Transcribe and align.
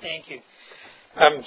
Thank 0.00 0.30
you. 0.30 0.38
Um, 1.16 1.42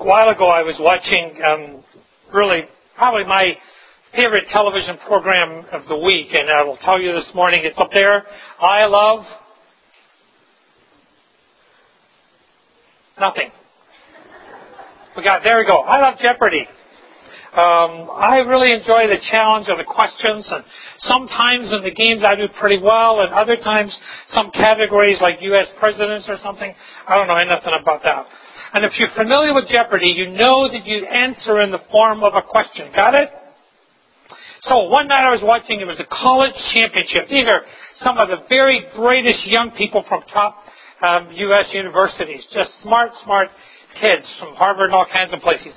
a 0.00 0.04
while 0.04 0.28
ago, 0.28 0.48
I 0.48 0.62
was 0.62 0.76
watching 0.78 1.40
um, 1.42 1.84
really 2.32 2.64
probably 2.96 3.24
my 3.24 3.56
favorite 4.14 4.44
television 4.52 4.98
program 5.06 5.64
of 5.72 5.88
the 5.88 5.96
week, 5.96 6.28
and 6.32 6.50
I 6.50 6.62
will 6.64 6.76
tell 6.84 7.00
you 7.00 7.12
this 7.12 7.30
morning 7.34 7.60
it's 7.62 7.78
up 7.78 7.88
there. 7.94 8.24
I 8.60 8.84
love 8.84 9.24
nothing. 13.18 13.50
We 15.16 15.22
got 15.22 15.42
there 15.42 15.58
we 15.58 15.64
go. 15.64 15.80
I 15.80 16.00
love 16.00 16.18
Jeopardy. 16.20 16.66
Um, 17.50 18.06
I 18.14 18.46
really 18.46 18.70
enjoy 18.70 19.08
the 19.10 19.18
challenge 19.32 19.66
of 19.68 19.78
the 19.78 19.84
questions, 19.84 20.46
and 20.50 20.62
sometimes 21.00 21.72
in 21.72 21.82
the 21.82 21.90
games 21.90 22.22
I 22.22 22.36
do 22.36 22.46
pretty 22.60 22.78
well, 22.78 23.26
and 23.26 23.34
other 23.34 23.56
times 23.56 23.90
some 24.32 24.52
categories 24.52 25.18
like 25.20 25.42
U.S. 25.42 25.66
presidents 25.80 26.26
or 26.28 26.38
something, 26.44 26.72
I 27.08 27.16
don't 27.16 27.26
know 27.26 27.34
anything 27.34 27.74
about 27.82 28.04
that. 28.04 28.26
And 28.72 28.84
if 28.84 28.92
you're 29.00 29.10
familiar 29.16 29.52
with 29.52 29.66
Jeopardy, 29.68 30.14
you 30.14 30.30
know 30.30 30.70
that 30.70 30.86
you 30.86 31.04
answer 31.04 31.60
in 31.60 31.72
the 31.72 31.82
form 31.90 32.22
of 32.22 32.34
a 32.34 32.42
question. 32.42 32.92
Got 32.94 33.14
it? 33.14 33.30
So 34.62 34.86
one 34.86 35.08
night 35.08 35.26
I 35.26 35.30
was 35.30 35.42
watching, 35.42 35.80
it 35.80 35.86
was 35.86 35.98
a 35.98 36.06
college 36.06 36.54
championship. 36.72 37.28
These 37.28 37.48
are 37.48 37.62
some 38.04 38.18
of 38.18 38.28
the 38.28 38.46
very 38.48 38.86
greatest 38.94 39.44
young 39.46 39.72
people 39.76 40.04
from 40.08 40.22
top 40.32 40.62
um, 41.02 41.30
U.S. 41.32 41.66
universities. 41.72 42.46
Just 42.52 42.70
smart, 42.82 43.10
smart 43.24 43.48
kids 44.00 44.22
from 44.38 44.54
Harvard 44.54 44.86
and 44.86 44.94
all 44.94 45.06
kinds 45.12 45.32
of 45.32 45.40
places. 45.40 45.74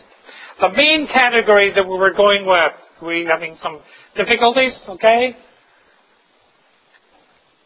The 0.60 0.70
main 0.70 1.08
category 1.08 1.74
that 1.74 1.84
we 1.84 1.98
were 1.98 2.14
going 2.14 2.46
with, 2.46 2.74
we 3.02 3.26
having 3.26 3.58
some 3.62 3.80
difficulties, 4.16 4.74
okay? 4.88 5.36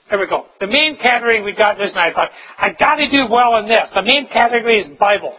There 0.09 0.19
we 0.19 0.27
go. 0.27 0.45
The 0.59 0.67
main 0.67 0.97
category 0.97 1.41
we 1.41 1.53
got 1.53 1.77
this 1.77 1.91
night, 1.93 2.11
I 2.11 2.13
thought, 2.13 2.29
I 2.57 2.69
gotta 2.79 3.11
do 3.11 3.27
well 3.29 3.57
in 3.57 3.67
this. 3.67 3.89
The 3.93 4.03
main 4.03 4.27
category 4.27 4.79
is 4.79 4.97
Bible. 4.97 5.35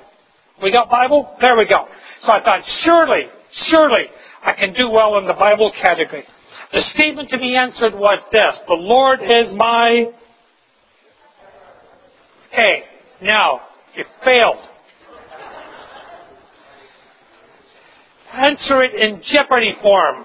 We 0.62 0.70
got 0.70 0.90
Bible? 0.90 1.36
There 1.40 1.56
we 1.56 1.66
go. 1.66 1.86
So 2.22 2.32
I 2.32 2.42
thought, 2.42 2.60
surely, 2.82 3.28
surely, 3.70 4.06
I 4.42 4.52
can 4.52 4.74
do 4.74 4.90
well 4.90 5.18
in 5.18 5.26
the 5.26 5.34
Bible 5.34 5.72
category. 5.82 6.24
The 6.72 6.82
statement 6.94 7.30
to 7.30 7.38
be 7.38 7.56
answered 7.56 7.94
was 7.94 8.18
this, 8.30 8.60
the 8.66 8.74
Lord 8.74 9.20
is 9.22 9.54
my... 9.56 10.06
Hey, 12.50 12.82
now, 13.22 13.60
you 13.94 14.04
failed. 14.24 14.58
Answer 18.34 18.82
it 18.82 18.94
in 18.94 19.22
Jeopardy 19.32 19.74
form. 19.82 20.24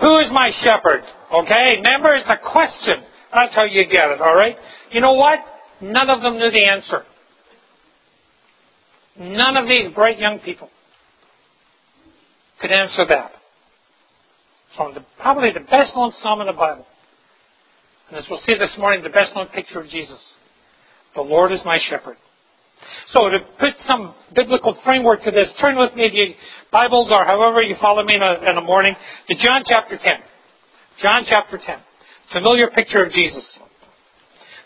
Who 0.00 0.18
is 0.18 0.26
my 0.32 0.50
shepherd? 0.62 1.02
Okay? 1.32 1.76
Remember, 1.82 2.14
it's 2.14 2.28
a 2.28 2.38
question. 2.50 3.04
That's 3.32 3.54
how 3.54 3.64
you 3.64 3.84
get 3.84 4.10
it, 4.10 4.20
alright? 4.20 4.56
You 4.90 5.00
know 5.00 5.14
what? 5.14 5.38
None 5.80 6.10
of 6.10 6.22
them 6.22 6.34
knew 6.38 6.50
the 6.50 6.70
answer. 6.70 7.02
None 9.18 9.56
of 9.56 9.66
these 9.68 9.94
bright 9.94 10.18
young 10.18 10.38
people 10.40 10.68
could 12.60 12.72
answer 12.72 13.04
that. 13.08 13.32
From 14.76 14.94
the, 14.94 15.04
probably 15.20 15.52
the 15.52 15.60
best 15.60 15.94
known 15.94 16.12
psalm 16.20 16.40
in 16.40 16.46
the 16.48 16.52
Bible. 16.52 16.86
And 18.08 18.18
as 18.18 18.24
we'll 18.30 18.40
see 18.46 18.54
this 18.58 18.70
morning, 18.78 19.02
the 19.02 19.08
best 19.08 19.34
known 19.34 19.46
picture 19.48 19.80
of 19.80 19.88
Jesus. 19.88 20.20
The 21.14 21.22
Lord 21.22 21.52
is 21.52 21.60
my 21.64 21.78
shepherd. 21.88 22.16
So 23.14 23.28
to 23.28 23.38
put 23.58 23.74
some 23.88 24.14
biblical 24.34 24.76
framework 24.84 25.22
to 25.24 25.30
this, 25.30 25.48
turn 25.60 25.76
with 25.78 25.94
me 25.94 26.04
if 26.04 26.14
you 26.14 26.34
Bibles 26.72 27.10
or 27.10 27.24
however 27.24 27.62
you 27.62 27.76
follow 27.80 28.02
me 28.04 28.14
in, 28.14 28.22
in 28.22 28.54
the 28.54 28.60
morning 28.60 28.94
to 29.28 29.34
John 29.34 29.62
chapter 29.66 29.96
10. 29.96 30.12
John 31.02 31.24
chapter 31.28 31.58
10. 31.58 31.76
Familiar 32.32 32.68
picture 32.68 33.04
of 33.04 33.12
Jesus. 33.12 33.44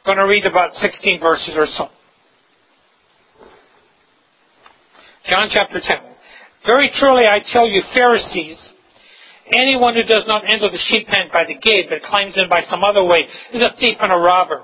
Going 0.05 0.19
to 0.19 0.25
read 0.25 0.47
about 0.47 0.73
16 0.81 1.21
verses 1.21 1.55
or 1.57 1.67
so. 1.67 1.89
John 5.29 5.49
chapter 5.53 5.81
10. 5.81 5.97
Very 6.67 6.91
truly 6.99 7.25
I 7.27 7.41
tell 7.53 7.69
you, 7.69 7.83
Pharisees, 7.95 8.59
anyone 9.53 9.95
who 9.95 10.03
does 10.03 10.25
not 10.27 10.45
enter 10.45 10.71
the 10.71 10.79
sheep 10.91 11.07
pen 11.07 11.29
by 11.33 11.45
the 11.45 11.55
gate, 11.55 11.87
but 11.91 12.03
climbs 12.03 12.35
in 12.37 12.49
by 12.49 12.63
some 12.71 12.83
other 12.83 13.05
way, 13.05 13.27
is 13.53 13.63
a 13.63 13.77
thief 13.79 13.97
and 14.01 14.13
a 14.13 14.17
robber. 14.17 14.63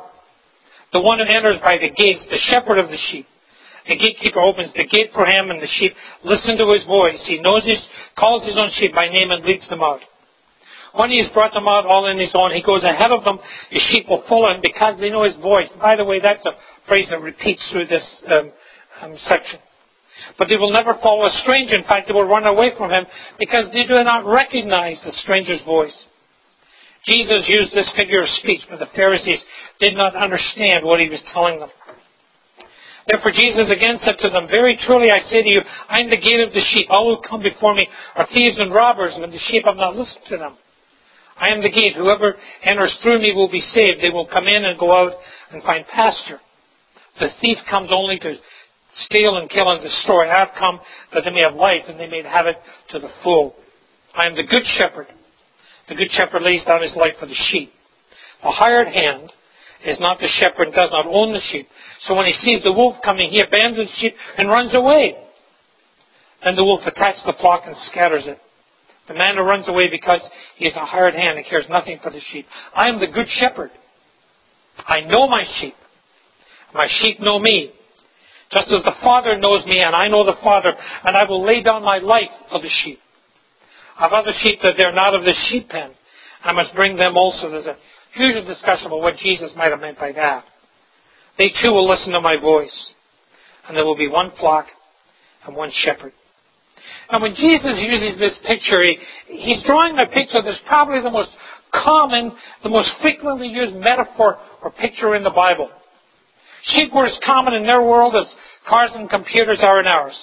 The 0.92 1.00
one 1.00 1.18
who 1.18 1.24
enters 1.24 1.60
by 1.62 1.78
the 1.78 1.90
gate 1.90 2.16
is 2.16 2.22
the 2.30 2.38
shepherd 2.50 2.78
of 2.78 2.88
the 2.88 2.98
sheep. 3.10 3.26
The 3.88 3.96
gatekeeper 3.96 4.40
opens 4.40 4.72
the 4.74 4.84
gate 4.84 5.10
for 5.14 5.24
him, 5.26 5.50
and 5.50 5.62
the 5.62 5.70
sheep 5.78 5.94
listen 6.24 6.58
to 6.58 6.72
his 6.72 6.84
voice. 6.84 7.22
He 7.26 7.38
knows 7.38 7.64
his, 7.64 7.78
calls 8.18 8.44
his 8.44 8.58
own 8.58 8.70
sheep 8.74 8.94
by 8.94 9.08
name 9.08 9.30
and 9.30 9.44
leads 9.44 9.68
them 9.68 9.82
out. 9.82 10.00
When 10.94 11.10
he 11.10 11.22
has 11.22 11.30
brought 11.32 11.52
them 11.52 11.68
out 11.68 11.84
all 11.84 12.06
in 12.06 12.18
his 12.18 12.32
own, 12.34 12.52
he 12.52 12.62
goes 12.62 12.82
ahead 12.82 13.12
of 13.12 13.22
them. 13.22 13.38
The 13.70 13.80
sheep 13.92 14.08
will 14.08 14.24
follow 14.28 14.48
him 14.54 14.60
because 14.62 14.98
they 14.98 15.10
know 15.10 15.24
his 15.24 15.36
voice. 15.36 15.68
By 15.80 15.94
the 15.94 16.04
way, 16.04 16.20
that's 16.20 16.44
a 16.46 16.56
phrase 16.88 17.06
that 17.10 17.20
repeats 17.20 17.62
through 17.70 17.86
this 17.86 18.02
um, 18.28 18.50
um, 19.02 19.14
section. 19.28 19.60
But 20.38 20.48
they 20.48 20.56
will 20.56 20.72
never 20.72 20.94
follow 21.02 21.26
a 21.26 21.40
stranger. 21.42 21.76
In 21.76 21.84
fact, 21.84 22.08
they 22.08 22.14
will 22.14 22.26
run 22.26 22.46
away 22.46 22.72
from 22.78 22.90
him 22.90 23.04
because 23.38 23.66
they 23.72 23.84
do 23.84 24.02
not 24.02 24.24
recognize 24.24 24.96
the 25.04 25.12
stranger's 25.22 25.62
voice. 25.64 25.94
Jesus 27.06 27.44
used 27.46 27.72
this 27.74 27.90
figure 27.96 28.22
of 28.22 28.28
speech, 28.42 28.62
but 28.68 28.78
the 28.78 28.90
Pharisees 28.96 29.38
did 29.78 29.94
not 29.94 30.16
understand 30.16 30.84
what 30.84 30.98
he 30.98 31.08
was 31.08 31.20
telling 31.32 31.60
them. 31.60 31.68
Therefore 33.06 33.30
Jesus 33.30 33.70
again 33.70 33.98
said 34.02 34.18
to 34.18 34.30
them, 34.30 34.48
Very 34.48 34.76
truly 34.84 35.10
I 35.10 35.20
say 35.30 35.42
to 35.42 35.48
you, 35.48 35.62
I 35.88 36.00
am 36.00 36.10
the 36.10 36.16
gate 36.16 36.40
of 36.40 36.52
the 36.52 36.60
sheep. 36.74 36.88
All 36.90 37.14
who 37.14 37.28
come 37.28 37.40
before 37.40 37.74
me 37.74 37.86
are 38.16 38.26
thieves 38.34 38.58
and 38.58 38.74
robbers, 38.74 39.12
and 39.14 39.32
the 39.32 39.38
sheep 39.46 39.64
have 39.64 39.76
not 39.76 39.94
listened 39.94 40.24
to 40.28 40.36
them. 40.36 40.56
I 41.38 41.48
am 41.50 41.62
the 41.62 41.70
gate. 41.70 41.94
Whoever 41.94 42.34
enters 42.64 42.96
through 43.02 43.20
me 43.20 43.32
will 43.32 43.50
be 43.50 43.60
saved. 43.60 44.00
They 44.00 44.10
will 44.10 44.26
come 44.26 44.46
in 44.46 44.64
and 44.64 44.78
go 44.78 44.90
out 44.90 45.12
and 45.52 45.62
find 45.62 45.86
pasture. 45.86 46.40
The 47.20 47.28
thief 47.40 47.58
comes 47.70 47.90
only 47.92 48.18
to 48.18 48.34
steal 49.04 49.36
and 49.36 49.48
kill 49.50 49.70
and 49.70 49.82
destroy. 49.82 50.28
I 50.28 50.40
have 50.40 50.56
come 50.58 50.80
that 51.14 51.24
they 51.24 51.30
may 51.30 51.42
have 51.42 51.54
life 51.54 51.82
and 51.88 52.00
they 52.00 52.08
may 52.08 52.22
have 52.22 52.46
it 52.46 52.56
to 52.90 52.98
the 52.98 53.10
full. 53.22 53.54
I 54.14 54.26
am 54.26 54.34
the 54.34 54.44
good 54.44 54.64
shepherd. 54.78 55.06
The 55.88 55.94
good 55.94 56.10
shepherd 56.12 56.42
lays 56.42 56.64
down 56.64 56.82
his 56.82 56.96
life 56.96 57.14
for 57.20 57.26
the 57.26 57.34
sheep. 57.50 57.72
The 58.42 58.50
hired 58.50 58.88
hand 58.88 59.30
is 59.84 59.98
not 60.00 60.18
the 60.18 60.28
shepherd 60.40 60.68
and 60.68 60.74
does 60.74 60.90
not 60.90 61.06
own 61.06 61.32
the 61.32 61.40
sheep. 61.50 61.68
So 62.06 62.14
when 62.14 62.26
he 62.26 62.32
sees 62.32 62.62
the 62.62 62.72
wolf 62.72 62.96
coming, 63.04 63.30
he 63.30 63.40
abandons 63.40 63.88
the 63.88 64.00
sheep 64.00 64.14
and 64.38 64.48
runs 64.48 64.74
away. 64.74 65.16
Then 66.44 66.56
the 66.56 66.64
wolf 66.64 66.80
attacks 66.86 67.20
the 67.26 67.34
flock 67.40 67.62
and 67.66 67.76
scatters 67.90 68.24
it. 68.26 68.38
The 69.08 69.14
man 69.14 69.36
who 69.36 69.42
runs 69.42 69.68
away 69.68 69.88
because 69.88 70.20
he 70.56 70.66
is 70.66 70.74
a 70.74 70.84
hired 70.84 71.14
hand 71.14 71.38
and 71.38 71.46
cares 71.46 71.66
nothing 71.70 71.98
for 72.02 72.10
the 72.10 72.20
sheep. 72.32 72.46
I 72.74 72.88
am 72.88 72.98
the 72.98 73.06
good 73.06 73.28
shepherd. 73.28 73.70
I 74.78 75.00
know 75.00 75.28
my 75.28 75.44
sheep. 75.60 75.74
My 76.74 76.86
sheep 77.00 77.20
know 77.20 77.38
me. 77.38 77.72
Just 78.50 78.70
as 78.70 78.82
the 78.84 78.94
Father 79.02 79.38
knows 79.38 79.64
me 79.66 79.80
and 79.80 79.94
I 79.94 80.08
know 80.08 80.24
the 80.24 80.36
Father, 80.42 80.72
and 81.04 81.16
I 81.16 81.24
will 81.28 81.44
lay 81.44 81.62
down 81.62 81.82
my 81.82 81.98
life 81.98 82.30
for 82.50 82.60
the 82.60 82.68
sheep. 82.84 82.98
I 83.98 84.04
have 84.04 84.12
other 84.12 84.32
sheep 84.42 84.60
that 84.62 84.74
they're 84.76 84.92
not 84.92 85.14
of 85.14 85.22
the 85.22 85.34
sheep 85.48 85.68
pen. 85.68 85.92
I 86.42 86.52
must 86.52 86.74
bring 86.74 86.96
them 86.96 87.16
also. 87.16 87.50
There's 87.50 87.66
a 87.66 87.76
huge 88.16 88.46
discussion 88.46 88.86
about 88.86 89.00
what 89.00 89.16
Jesus 89.18 89.50
might 89.56 89.70
have 89.70 89.80
meant 89.80 89.98
by 89.98 90.12
that. 90.12 90.44
They 91.38 91.52
too 91.62 91.70
will 91.70 91.88
listen 91.88 92.12
to 92.12 92.20
my 92.20 92.40
voice. 92.40 92.74
And 93.68 93.76
there 93.76 93.84
will 93.84 93.96
be 93.96 94.08
one 94.08 94.32
flock 94.38 94.66
and 95.46 95.54
one 95.54 95.70
shepherd. 95.84 96.12
Now 97.10 97.20
when 97.20 97.34
Jesus 97.34 97.78
uses 97.78 98.18
this 98.18 98.34
picture, 98.46 98.82
he, 98.82 98.98
he's 99.28 99.62
drawing 99.64 99.98
a 99.98 100.06
picture 100.06 100.38
that's 100.44 100.60
probably 100.66 101.02
the 101.02 101.10
most 101.10 101.30
common, 101.72 102.32
the 102.62 102.68
most 102.68 102.90
frequently 103.02 103.48
used 103.48 103.74
metaphor 103.76 104.38
or 104.62 104.70
picture 104.70 105.14
in 105.14 105.24
the 105.24 105.30
Bible. 105.30 105.70
Sheep 106.64 106.92
were 106.94 107.06
as 107.06 107.18
common 107.24 107.54
in 107.54 107.64
their 107.64 107.82
world 107.82 108.14
as 108.16 108.26
cars 108.68 108.90
and 108.94 109.08
computers 109.08 109.58
are 109.62 109.80
in 109.80 109.86
ours. 109.86 110.16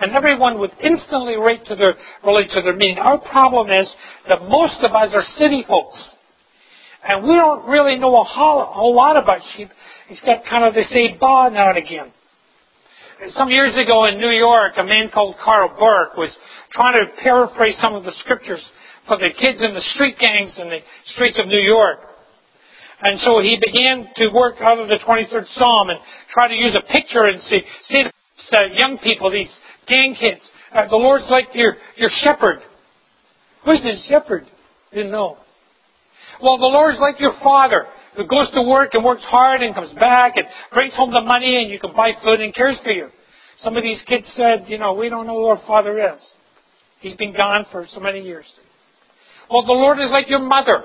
And 0.00 0.12
everyone 0.12 0.58
would 0.58 0.72
instantly 0.82 1.36
relate 1.36 1.64
to 1.66 1.76
their, 1.76 1.94
relate 2.24 2.50
to 2.54 2.62
their 2.62 2.74
meaning. 2.74 2.98
Our 2.98 3.18
problem 3.18 3.70
is 3.70 3.88
that 4.28 4.42
most 4.48 4.76
of 4.82 4.92
us 4.94 5.10
are 5.14 5.22
city 5.38 5.64
folks. 5.68 5.98
And 7.06 7.24
we 7.24 7.34
don't 7.34 7.68
really 7.68 7.98
know 7.98 8.16
a 8.20 8.24
whole, 8.24 8.64
whole 8.66 8.94
lot 8.94 9.16
about 9.16 9.40
sheep, 9.56 9.68
except 10.08 10.46
kind 10.48 10.64
of 10.64 10.74
they 10.74 10.84
say 10.84 11.16
ba 11.18 11.50
now 11.50 11.70
and 11.70 11.78
again. 11.78 12.12
Some 13.36 13.50
years 13.50 13.76
ago 13.76 14.06
in 14.06 14.18
New 14.18 14.30
York, 14.30 14.74
a 14.78 14.84
man 14.84 15.10
called 15.12 15.36
Carl 15.42 15.68
Burke 15.78 16.16
was 16.16 16.30
trying 16.72 16.94
to 16.94 17.22
paraphrase 17.22 17.76
some 17.80 17.94
of 17.94 18.04
the 18.04 18.12
scriptures 18.20 18.62
for 19.06 19.16
the 19.16 19.30
kids 19.38 19.58
in 19.60 19.74
the 19.74 19.82
street 19.94 20.16
gangs 20.18 20.52
in 20.58 20.68
the 20.68 20.78
streets 21.14 21.38
of 21.38 21.46
New 21.46 21.60
York. 21.60 21.98
And 23.02 23.18
so 23.20 23.40
he 23.40 23.58
began 23.58 24.06
to 24.16 24.28
work 24.28 24.56
out 24.60 24.78
of 24.78 24.88
the 24.88 24.98
23rd 24.98 25.46
Psalm 25.54 25.90
and 25.90 25.98
try 26.32 26.48
to 26.48 26.54
use 26.54 26.76
a 26.76 26.92
picture 26.92 27.24
and 27.24 27.42
say, 27.42 27.64
say 27.90 28.04
to 28.04 28.74
young 28.74 28.98
people, 28.98 29.30
these 29.30 29.50
gang 29.88 30.16
kids, 30.18 30.40
uh, 30.72 30.88
the 30.88 30.96
Lord's 30.96 31.26
like 31.30 31.46
your, 31.54 31.76
your 31.96 32.10
shepherd. 32.22 32.60
Who's 33.64 33.80
the 33.82 33.94
shepherd? 34.08 34.46
Didn't 34.92 35.10
know. 35.10 35.38
Well, 36.40 36.58
the 36.58 36.66
Lord's 36.66 36.98
like 37.00 37.20
your 37.20 37.34
father 37.42 37.86
who 38.16 38.26
goes 38.26 38.50
to 38.54 38.62
work 38.62 38.90
and 38.94 39.04
works 39.04 39.22
hard 39.24 39.62
and 39.62 39.74
comes 39.74 39.92
back 39.98 40.34
and 40.36 40.46
brings 40.72 40.94
home 40.94 41.12
the 41.12 41.20
money 41.20 41.62
and 41.62 41.70
you 41.70 41.78
can 41.78 41.94
buy 41.94 42.12
food 42.22 42.40
and 42.40 42.54
cares 42.54 42.78
for 42.82 42.90
you. 42.90 43.08
Some 43.62 43.76
of 43.76 43.82
these 43.82 44.00
kids 44.06 44.26
said, 44.36 44.64
you 44.66 44.78
know, 44.78 44.94
we 44.94 45.08
don't 45.08 45.26
know 45.26 45.36
who 45.36 45.46
our 45.46 45.62
father 45.66 45.98
is. 45.98 46.20
He's 47.00 47.16
been 47.16 47.34
gone 47.36 47.66
for 47.70 47.86
so 47.92 48.00
many 48.00 48.20
years. 48.20 48.44
Well, 49.50 49.64
the 49.66 49.72
Lord 49.72 49.98
is 49.98 50.10
like 50.10 50.28
your 50.28 50.40
mother 50.40 50.84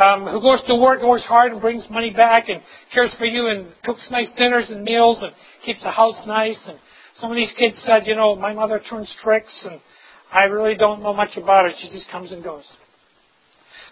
um, 0.00 0.26
who 0.26 0.40
goes 0.40 0.60
to 0.68 0.76
work 0.76 1.00
and 1.00 1.08
works 1.08 1.24
hard 1.24 1.52
and 1.52 1.60
brings 1.60 1.84
money 1.90 2.10
back 2.10 2.48
and 2.48 2.60
cares 2.92 3.10
for 3.18 3.26
you 3.26 3.48
and 3.48 3.66
cooks 3.84 4.02
nice 4.10 4.28
dinners 4.38 4.66
and 4.70 4.82
meals 4.82 5.18
and 5.22 5.32
keeps 5.64 5.82
the 5.82 5.90
house 5.90 6.16
nice. 6.26 6.58
And 6.66 6.78
some 7.20 7.30
of 7.30 7.36
these 7.36 7.50
kids 7.58 7.76
said, 7.84 8.06
you 8.06 8.16
know, 8.16 8.34
my 8.36 8.52
mother 8.54 8.80
turns 8.88 9.12
tricks 9.22 9.52
and 9.64 9.80
I 10.32 10.44
really 10.44 10.76
don't 10.76 11.02
know 11.02 11.12
much 11.12 11.36
about 11.36 11.66
her. 11.66 11.72
She 11.80 11.90
just 11.90 12.10
comes 12.10 12.32
and 12.32 12.42
goes. 12.42 12.64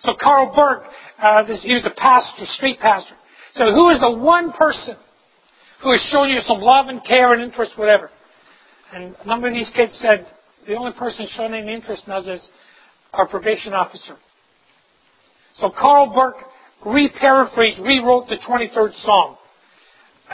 So 0.01 0.15
Carl 0.21 0.53
Burke, 0.55 0.85
uh, 1.23 1.45
this, 1.45 1.63
he 1.63 1.75
was 1.75 1.87
a 1.87 2.01
pastor, 2.01 2.47
street 2.57 2.79
pastor. 2.81 3.15
So 3.55 3.73
who 3.73 3.91
is 3.91 4.01
the 4.01 4.11
one 4.11 4.53
person 4.53 4.97
who 5.83 5.93
has 5.93 6.01
shown 6.11 6.31
you 6.31 6.41
some 6.47 6.61
love 6.61 6.89
and 6.89 7.05
care 7.05 7.33
and 7.33 7.43
interest, 7.43 7.73
whatever? 7.77 8.11
And 8.93 9.15
a 9.23 9.27
number 9.27 9.49
of 9.49 9.55
these 9.55 9.71
kids 9.75 9.93
said, 10.01 10.27
the 10.67 10.75
only 10.75 10.93
person 10.93 11.27
showing 11.37 11.55
any 11.55 11.75
interest 11.75 12.03
in 12.07 12.13
us 12.13 12.27
is 12.27 12.41
our 13.13 13.27
probation 13.27 13.73
officer. 13.73 14.17
So 15.57 15.71
Carl 15.71 16.13
Burke 16.15 16.45
re-paraphrased, 16.87 17.81
rewrote 17.81 18.29
the 18.29 18.37
23rd 18.37 18.93
Psalm. 19.05 19.37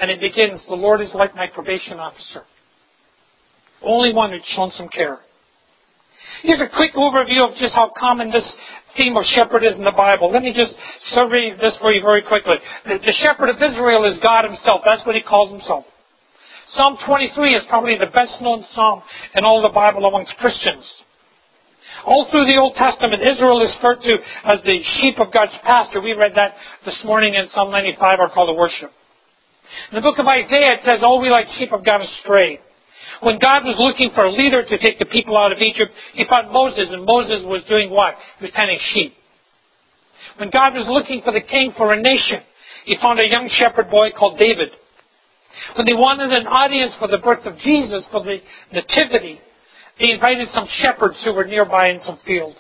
And 0.00 0.10
it 0.10 0.20
begins, 0.20 0.62
the 0.68 0.74
Lord 0.74 1.00
is 1.00 1.10
like 1.14 1.34
my 1.34 1.46
probation 1.52 1.98
officer. 1.98 2.42
Only 3.82 4.12
one 4.12 4.30
who's 4.30 4.44
shown 4.54 4.70
some 4.76 4.88
care. 4.88 5.18
Here's 6.42 6.60
a 6.60 6.68
quick 6.68 6.94
overview 6.94 7.48
of 7.48 7.56
just 7.56 7.74
how 7.74 7.92
common 7.96 8.30
this 8.30 8.46
theme 8.96 9.16
of 9.16 9.24
shepherd 9.36 9.64
is 9.64 9.74
in 9.74 9.84
the 9.84 9.96
Bible. 9.96 10.32
Let 10.32 10.42
me 10.42 10.52
just 10.52 10.74
survey 11.12 11.56
this 11.60 11.76
for 11.80 11.92
you 11.92 12.02
very 12.02 12.22
quickly. 12.22 12.56
The, 12.84 12.98
the 12.98 13.14
shepherd 13.24 13.50
of 13.50 13.56
Israel 13.56 14.04
is 14.04 14.18
God 14.22 14.44
himself. 14.44 14.82
That's 14.84 15.04
what 15.06 15.14
he 15.14 15.22
calls 15.22 15.50
himself. 15.50 15.84
Psalm 16.74 16.98
23 17.06 17.54
is 17.54 17.62
probably 17.68 17.96
the 17.98 18.10
best 18.10 18.40
known 18.40 18.64
psalm 18.74 19.02
in 19.34 19.44
all 19.44 19.62
the 19.62 19.72
Bible 19.72 20.04
amongst 20.04 20.36
Christians. 20.38 20.84
All 22.04 22.28
through 22.30 22.46
the 22.46 22.56
Old 22.56 22.74
Testament, 22.74 23.22
Israel 23.22 23.62
is 23.62 23.72
referred 23.76 24.02
to 24.02 24.18
as 24.44 24.58
the 24.64 24.82
sheep 25.00 25.18
of 25.18 25.32
God's 25.32 25.52
pasture. 25.62 26.00
We 26.00 26.12
read 26.12 26.32
that 26.34 26.54
this 26.84 26.98
morning 27.04 27.34
in 27.34 27.48
Psalm 27.54 27.70
95, 27.70 28.20
our 28.20 28.30
call 28.30 28.46
to 28.46 28.54
worship. 28.54 28.90
In 29.90 29.96
the 29.96 30.02
book 30.02 30.18
of 30.18 30.26
Isaiah, 30.26 30.74
it 30.74 30.80
says, 30.84 31.00
All 31.02 31.20
we 31.20 31.30
like 31.30 31.46
sheep 31.58 31.70
have 31.70 31.84
gone 31.84 32.02
astray. 32.02 32.60
When 33.20 33.38
God 33.38 33.64
was 33.64 33.76
looking 33.78 34.10
for 34.14 34.24
a 34.24 34.32
leader 34.32 34.64
to 34.64 34.78
take 34.78 34.98
the 34.98 35.06
people 35.06 35.36
out 35.36 35.52
of 35.52 35.58
Egypt, 35.58 35.92
he 36.14 36.24
found 36.24 36.50
Moses, 36.50 36.88
and 36.90 37.04
Moses 37.04 37.42
was 37.44 37.62
doing 37.68 37.90
what? 37.90 38.14
He 38.38 38.44
was 38.44 38.54
tending 38.54 38.78
sheep. 38.92 39.14
When 40.36 40.50
God 40.50 40.74
was 40.74 40.86
looking 40.88 41.22
for 41.22 41.32
the 41.32 41.40
king 41.40 41.72
for 41.76 41.92
a 41.92 42.00
nation, 42.00 42.42
he 42.84 42.96
found 43.00 43.20
a 43.20 43.28
young 43.28 43.48
shepherd 43.48 43.90
boy 43.90 44.10
called 44.10 44.38
David. 44.38 44.70
When 45.74 45.86
they 45.86 45.94
wanted 45.94 46.32
an 46.32 46.46
audience 46.46 46.92
for 46.98 47.08
the 47.08 47.18
birth 47.18 47.46
of 47.46 47.58
Jesus, 47.58 48.04
for 48.10 48.22
the 48.22 48.40
nativity, 48.72 49.40
they 49.98 50.10
invited 50.10 50.48
some 50.52 50.68
shepherds 50.80 51.16
who 51.24 51.32
were 51.32 51.46
nearby 51.46 51.88
in 51.88 52.00
some 52.04 52.18
fields. 52.26 52.58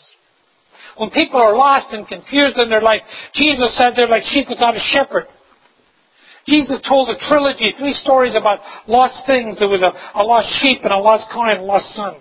When 0.96 1.10
people 1.10 1.40
are 1.40 1.54
lost 1.54 1.92
and 1.92 2.08
confused 2.08 2.56
in 2.56 2.70
their 2.70 2.80
life, 2.80 3.02
Jesus 3.34 3.76
said 3.76 3.92
they're 3.94 4.08
like 4.08 4.24
sheep 4.30 4.48
without 4.48 4.76
a 4.76 4.80
shepherd. 4.80 5.26
Jesus 6.48 6.80
told 6.88 7.08
a 7.08 7.18
trilogy, 7.28 7.74
three 7.78 7.94
stories 8.02 8.34
about 8.36 8.60
lost 8.86 9.26
things. 9.26 9.58
There 9.58 9.68
was 9.68 9.82
a, 9.82 9.92
a 10.18 10.22
lost 10.22 10.48
sheep 10.62 10.80
and 10.84 10.92
a 10.92 10.98
lost 10.98 11.24
coin 11.32 11.50
and 11.50 11.60
a 11.60 11.64
lost 11.64 11.86
son. 11.94 12.16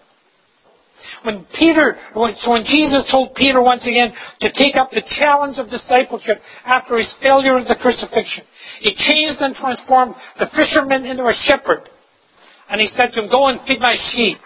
When 1.23 1.45
Peter, 1.57 1.97
so 2.13 2.51
when 2.51 2.65
Jesus 2.65 3.03
told 3.11 3.35
Peter 3.35 3.61
once 3.61 3.83
again 3.83 4.13
to 4.41 4.51
take 4.51 4.75
up 4.75 4.91
the 4.91 5.03
challenge 5.19 5.57
of 5.57 5.69
discipleship 5.69 6.41
after 6.65 6.97
his 6.97 7.07
failure 7.21 7.57
of 7.57 7.67
the 7.67 7.75
crucifixion, 7.75 8.43
he 8.81 8.95
changed 8.95 9.41
and 9.41 9.55
transformed 9.55 10.15
the 10.39 10.47
fisherman 10.55 11.05
into 11.05 11.23
a 11.23 11.33
shepherd. 11.45 11.89
And 12.69 12.81
he 12.81 12.89
said 12.95 13.13
to 13.13 13.23
him, 13.23 13.29
go 13.29 13.47
and 13.47 13.59
feed 13.67 13.79
my 13.79 13.95
sheep. 14.11 14.37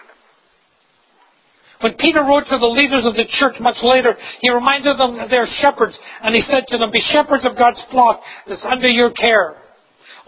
When 1.80 1.94
Peter 1.94 2.20
wrote 2.20 2.44
to 2.48 2.58
the 2.58 2.66
leaders 2.66 3.06
of 3.06 3.14
the 3.14 3.24
church 3.38 3.56
much 3.58 3.78
later, 3.82 4.14
he 4.40 4.52
reminded 4.52 4.98
them 4.98 5.16
that 5.16 5.30
they're 5.30 5.48
shepherds, 5.62 5.98
and 6.22 6.34
he 6.34 6.42
said 6.42 6.64
to 6.68 6.76
them, 6.76 6.90
Be 6.90 7.00
shepherds 7.00 7.46
of 7.46 7.56
God's 7.56 7.80
flock 7.90 8.20
that's 8.46 8.60
under 8.64 8.88
your 8.88 9.12
care. 9.12 9.56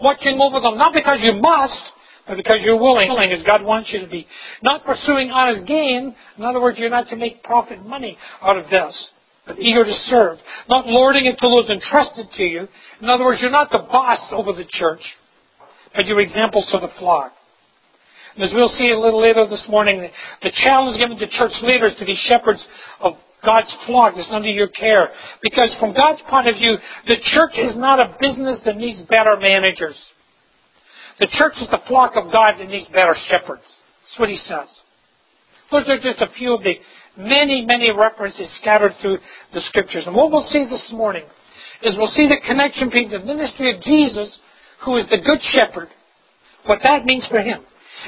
Watching 0.01 0.39
over 0.39 0.59
them, 0.59 0.77
not 0.77 0.93
because 0.93 1.19
you 1.21 1.33
must, 1.33 1.79
but 2.27 2.37
because 2.37 2.59
you're 2.61 2.79
willing, 2.79 3.09
as 3.31 3.43
God 3.43 3.63
wants 3.63 3.89
you 3.91 3.99
to 3.99 4.07
be. 4.07 4.25
Not 4.61 4.85
pursuing 4.85 5.31
honest 5.31 5.67
gain. 5.67 6.15
In 6.37 6.43
other 6.43 6.61
words, 6.61 6.77
you're 6.79 6.89
not 6.89 7.09
to 7.09 7.15
make 7.15 7.43
profit 7.43 7.85
money 7.85 8.17
out 8.41 8.57
of 8.57 8.69
this, 8.69 9.07
but 9.45 9.59
eager 9.59 9.83
to 9.83 9.93
serve. 10.07 10.37
Not 10.69 10.87
lording 10.87 11.25
it 11.25 11.37
to 11.39 11.47
those 11.47 11.69
entrusted 11.69 12.27
to 12.37 12.43
you. 12.43 12.67
In 13.01 13.09
other 13.09 13.25
words, 13.25 13.41
you're 13.41 13.51
not 13.51 13.71
the 13.71 13.79
boss 13.79 14.19
over 14.31 14.53
the 14.53 14.65
church, 14.69 15.01
but 15.95 16.05
you're 16.05 16.21
examples 16.21 16.65
to 16.71 16.79
the 16.79 16.89
flock. 16.99 17.33
And 18.35 18.43
as 18.43 18.51
we'll 18.53 18.73
see 18.77 18.89
a 18.89 18.99
little 18.99 19.21
later 19.21 19.45
this 19.47 19.63
morning, 19.69 20.09
the 20.41 20.51
challenge 20.63 20.97
given 20.97 21.17
to 21.17 21.27
church 21.37 21.51
leaders 21.61 21.93
to 21.99 22.05
be 22.05 22.17
shepherds 22.27 22.63
of 22.99 23.13
God's 23.45 23.73
flock 23.85 24.13
that's 24.15 24.31
under 24.31 24.49
your 24.49 24.67
care. 24.69 25.09
Because 25.41 25.69
from 25.79 25.93
God's 25.93 26.21
point 26.29 26.47
of 26.47 26.55
view, 26.55 26.77
the 27.07 27.17
church 27.33 27.57
is 27.57 27.75
not 27.75 27.99
a 27.99 28.15
business 28.19 28.59
that 28.65 28.77
needs 28.77 28.99
better 29.09 29.37
managers. 29.39 29.95
The 31.19 31.27
church 31.37 31.53
is 31.61 31.67
the 31.69 31.81
flock 31.87 32.13
of 32.15 32.31
God 32.31 32.55
that 32.59 32.67
needs 32.67 32.87
better 32.89 33.15
shepherds. 33.29 33.63
That's 33.63 34.19
what 34.19 34.29
he 34.29 34.37
says. 34.37 34.67
Those 35.71 35.87
are 35.89 35.97
just 35.97 36.21
a 36.21 36.27
few 36.37 36.53
of 36.53 36.63
the 36.63 36.75
many, 37.17 37.65
many 37.65 37.91
references 37.91 38.47
scattered 38.61 38.93
through 39.01 39.17
the 39.53 39.61
scriptures. 39.69 40.03
And 40.05 40.15
what 40.15 40.31
we'll 40.31 40.47
see 40.49 40.65
this 40.65 40.91
morning 40.91 41.23
is 41.81 41.95
we'll 41.97 42.07
see 42.15 42.27
the 42.27 42.37
connection 42.45 42.89
between 42.89 43.11
the 43.11 43.19
ministry 43.19 43.75
of 43.75 43.81
Jesus, 43.81 44.37
who 44.85 44.97
is 44.97 45.05
the 45.09 45.17
good 45.17 45.39
shepherd, 45.51 45.89
what 46.65 46.79
that 46.83 47.05
means 47.05 47.25
for 47.29 47.39
him, 47.39 47.61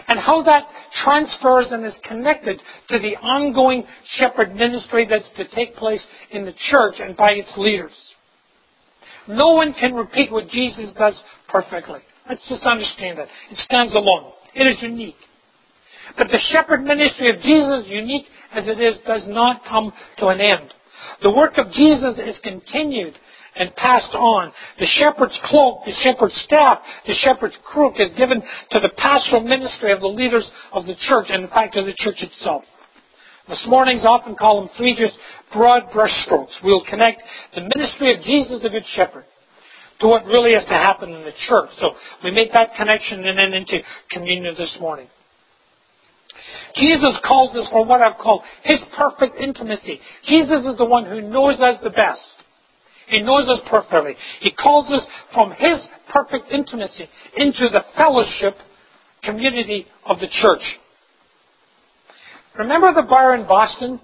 and 0.07 0.19
how 0.19 0.43
that 0.43 0.67
transfers 1.03 1.67
and 1.71 1.85
is 1.85 1.97
connected 2.07 2.61
to 2.89 2.99
the 2.99 3.15
ongoing 3.17 3.83
shepherd 4.17 4.55
ministry 4.55 5.07
that's 5.09 5.29
to 5.37 5.47
take 5.55 5.75
place 5.75 6.01
in 6.31 6.45
the 6.45 6.53
church 6.69 6.95
and 6.99 7.15
by 7.15 7.31
its 7.31 7.51
leaders. 7.57 7.93
No 9.27 9.53
one 9.53 9.73
can 9.73 9.95
repeat 9.95 10.31
what 10.31 10.49
Jesus 10.49 10.93
does 10.97 11.19
perfectly. 11.49 11.99
Let's 12.29 12.47
just 12.49 12.63
understand 12.63 13.17
that. 13.17 13.27
It 13.51 13.57
stands 13.59 13.93
alone. 13.93 14.31
It 14.53 14.67
is 14.67 14.81
unique. 14.81 15.15
But 16.17 16.27
the 16.27 16.39
shepherd 16.51 16.83
ministry 16.83 17.29
of 17.29 17.41
Jesus, 17.41 17.85
unique 17.87 18.25
as 18.53 18.67
it 18.67 18.79
is, 18.79 18.95
does 19.05 19.23
not 19.27 19.61
come 19.67 19.91
to 20.17 20.27
an 20.27 20.39
end. 20.39 20.73
The 21.21 21.31
work 21.31 21.57
of 21.57 21.71
Jesus 21.71 22.17
is 22.19 22.35
continued 22.43 23.15
and 23.55 23.75
passed 23.75 24.13
on. 24.13 24.51
The 24.79 24.87
shepherd's 24.87 25.37
cloak, 25.45 25.85
the 25.85 25.93
shepherd's 26.03 26.35
staff, 26.45 26.79
the 27.07 27.13
shepherd's 27.13 27.55
crook 27.65 27.95
is 27.97 28.11
given 28.17 28.41
to 28.71 28.79
the 28.79 28.89
pastoral 28.97 29.41
ministry 29.41 29.91
of 29.91 30.01
the 30.01 30.07
leaders 30.07 30.49
of 30.73 30.85
the 30.85 30.95
church 31.07 31.27
and 31.29 31.43
in 31.43 31.49
fact 31.49 31.73
to 31.75 31.83
the 31.83 31.95
church 31.97 32.21
itself. 32.21 32.63
This 33.47 33.63
morning's 33.67 34.05
often 34.05 34.35
them 34.35 34.69
three 34.75 34.95
just 34.97 35.13
broad 35.53 35.83
brushstrokes. 35.91 36.63
We'll 36.63 36.83
connect 36.89 37.21
the 37.53 37.69
ministry 37.75 38.15
of 38.15 38.23
Jesus 38.23 38.61
the 38.63 38.69
Good 38.69 38.85
Shepherd 38.95 39.25
to 39.99 40.07
what 40.07 40.25
really 40.25 40.53
has 40.53 40.65
to 40.65 40.73
happen 40.73 41.11
in 41.11 41.23
the 41.23 41.33
church. 41.47 41.69
So 41.79 41.91
we 42.23 42.31
make 42.31 42.51
that 42.53 42.75
connection 42.75 43.25
and 43.25 43.37
then 43.37 43.53
into 43.53 43.79
communion 44.11 44.55
this 44.57 44.75
morning. 44.79 45.07
Jesus 46.75 47.17
calls 47.25 47.55
us 47.55 47.67
for 47.71 47.85
what 47.85 48.01
I've 48.01 48.17
called 48.17 48.41
His 48.63 48.79
perfect 48.97 49.39
intimacy. 49.39 49.99
Jesus 50.27 50.65
is 50.65 50.77
the 50.77 50.85
one 50.85 51.05
who 51.05 51.21
knows 51.21 51.59
us 51.59 51.77
the 51.83 51.89
best. 51.91 52.21
He 53.07 53.21
knows 53.21 53.47
us 53.49 53.59
perfectly. 53.69 54.15
He 54.41 54.51
calls 54.51 54.91
us 54.91 55.01
from 55.33 55.51
His 55.51 55.79
perfect 56.13 56.51
intimacy 56.51 57.07
into 57.37 57.69
the 57.69 57.81
fellowship 57.95 58.55
community 59.23 59.85
of 60.05 60.19
the 60.19 60.27
church. 60.41 60.61
Remember 62.57 62.93
the 62.93 63.07
bar 63.07 63.35
in 63.35 63.47
Boston? 63.47 63.99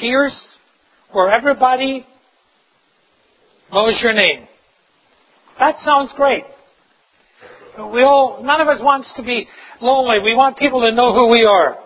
Cheers? 0.00 0.32
Where 1.12 1.30
everybody 1.30 2.06
knows 3.72 3.94
your 4.02 4.12
name. 4.12 4.46
That 5.58 5.76
sounds 5.84 6.10
great. 6.16 6.44
We 7.78 8.02
all, 8.02 8.42
none 8.42 8.60
of 8.60 8.68
us 8.68 8.80
wants 8.80 9.08
to 9.16 9.22
be 9.22 9.46
lonely. 9.80 10.18
We 10.24 10.34
want 10.34 10.58
people 10.58 10.80
to 10.80 10.92
know 10.92 11.12
who 11.12 11.28
we 11.30 11.44
are. 11.44 11.76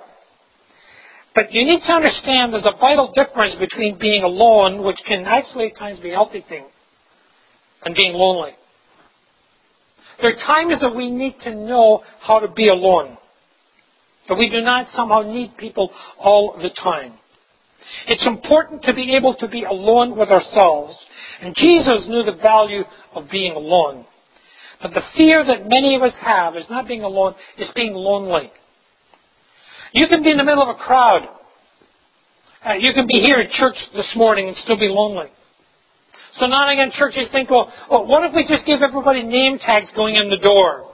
But 1.35 1.53
you 1.53 1.65
need 1.65 1.81
to 1.87 1.93
understand 1.93 2.53
there's 2.53 2.67
a 2.67 2.79
vital 2.79 3.13
difference 3.15 3.55
between 3.55 3.99
being 3.99 4.23
alone, 4.23 4.85
which 4.85 4.99
can 5.07 5.25
actually 5.25 5.69
at 5.69 5.79
times 5.79 5.99
be 6.01 6.11
a 6.11 6.15
healthy 6.15 6.45
thing, 6.47 6.67
and 7.85 7.95
being 7.95 8.13
lonely. 8.13 8.53
There 10.21 10.31
are 10.31 10.47
times 10.47 10.81
that 10.81 10.95
we 10.95 11.11
need 11.11 11.37
to 11.45 11.55
know 11.55 12.03
how 12.21 12.39
to 12.41 12.49
be 12.49 12.69
alone. 12.69 13.17
But 14.29 14.39
we 14.39 14.49
do 14.49 14.61
not 14.61 14.87
somehow 14.95 15.23
need 15.23 15.57
people 15.57 15.91
all 16.19 16.57
the 16.61 16.71
time. 16.71 17.15
It's 18.07 18.27
important 18.27 18.83
to 18.85 18.95
be 18.95 19.17
able 19.17 19.35
to 19.37 19.49
be 19.49 19.65
alone 19.65 20.17
with 20.17 20.29
ourselves. 20.29 20.97
And 21.41 21.55
Jesus 21.57 22.07
knew 22.09 22.23
the 22.23 22.39
value 22.41 22.85
of 23.15 23.29
being 23.31 23.53
alone. 23.53 24.07
But 24.81 24.95
the 24.95 25.03
fear 25.17 25.45
that 25.45 25.69
many 25.69 25.97
of 25.97 26.03
us 26.03 26.15
have 26.21 26.57
is 26.57 26.67
not 26.71 26.87
being 26.87 27.03
alone, 27.03 27.35
it's 27.57 27.73
being 27.73 27.95
lonely. 27.95 28.53
You 29.93 30.07
can 30.09 30.23
be 30.23 30.31
in 30.31 30.37
the 30.37 30.45
middle 30.45 30.63
of 30.63 30.69
a 30.69 30.79
crowd. 30.79 31.29
Uh, 32.65 32.75
you 32.75 32.93
can 32.95 33.07
be 33.07 33.23
here 33.25 33.39
at 33.39 33.51
church 33.53 33.77
this 33.95 34.11
morning 34.17 34.49
and 34.49 34.57
still 34.59 34.79
be 34.79 34.89
lonely. 34.89 35.29
So 36.39 36.47
Nottingham 36.47 36.91
churches 36.97 37.29
think, 37.31 37.51
well, 37.51 37.71
well, 37.91 38.07
what 38.07 38.25
if 38.25 38.35
we 38.35 38.47
just 38.49 38.65
give 38.67 38.81
everybody 38.81 39.23
name 39.23 39.59
tags 39.59 39.89
going 39.95 40.17
in 40.17 40.31
the 40.31 40.39
door? 40.39 40.91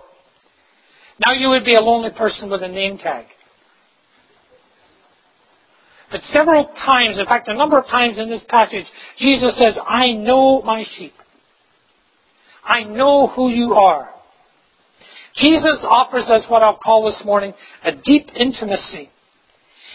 Now 1.24 1.32
you 1.32 1.50
would 1.50 1.64
be 1.64 1.74
a 1.74 1.80
lonely 1.80 2.10
person 2.16 2.50
with 2.50 2.62
a 2.62 2.68
name 2.68 2.98
tag. 2.98 3.26
But 6.10 6.20
several 6.32 6.64
times, 6.64 7.18
in 7.18 7.26
fact, 7.26 7.48
a 7.48 7.54
number 7.54 7.78
of 7.78 7.86
times 7.86 8.16
in 8.18 8.30
this 8.30 8.40
passage, 8.48 8.86
Jesus 9.18 9.52
says, 9.58 9.76
I 9.86 10.12
know 10.12 10.62
my 10.62 10.84
sheep. 10.96 11.12
I 12.64 12.84
know 12.84 13.28
who 13.28 13.50
you 13.50 13.74
are. 13.74 14.08
Jesus 15.42 15.78
offers 15.82 16.24
us 16.24 16.44
what 16.48 16.62
I'll 16.62 16.78
call 16.78 17.10
this 17.10 17.24
morning 17.24 17.54
a 17.84 17.92
deep 17.92 18.28
intimacy. 18.34 19.10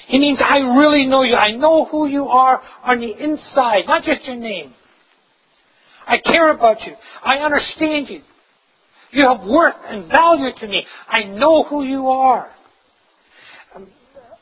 He 0.08 0.20
means 0.20 0.40
I 0.44 0.58
really 0.58 1.06
know 1.06 1.24
you. 1.24 1.36
I 1.36 1.52
know 1.52 1.86
who 1.86 2.08
you 2.08 2.28
are 2.28 2.62
on 2.84 3.00
the 3.00 3.12
inside, 3.12 3.84
not 3.88 4.04
just 4.04 4.24
your 4.26 4.36
name. 4.36 4.74
I 6.06 6.18
care 6.18 6.52
about 6.52 6.82
you. 6.86 6.94
I 7.24 7.38
understand 7.38 8.10
you. 8.10 8.22
You 9.12 9.28
have 9.28 9.48
worth 9.48 9.76
and 9.88 10.12
value 10.12 10.50
to 10.60 10.68
me. 10.68 10.86
I 11.08 11.24
know 11.24 11.64
who 11.64 11.84
you 11.84 12.08
are. 12.08 12.50
Um, 13.76 13.88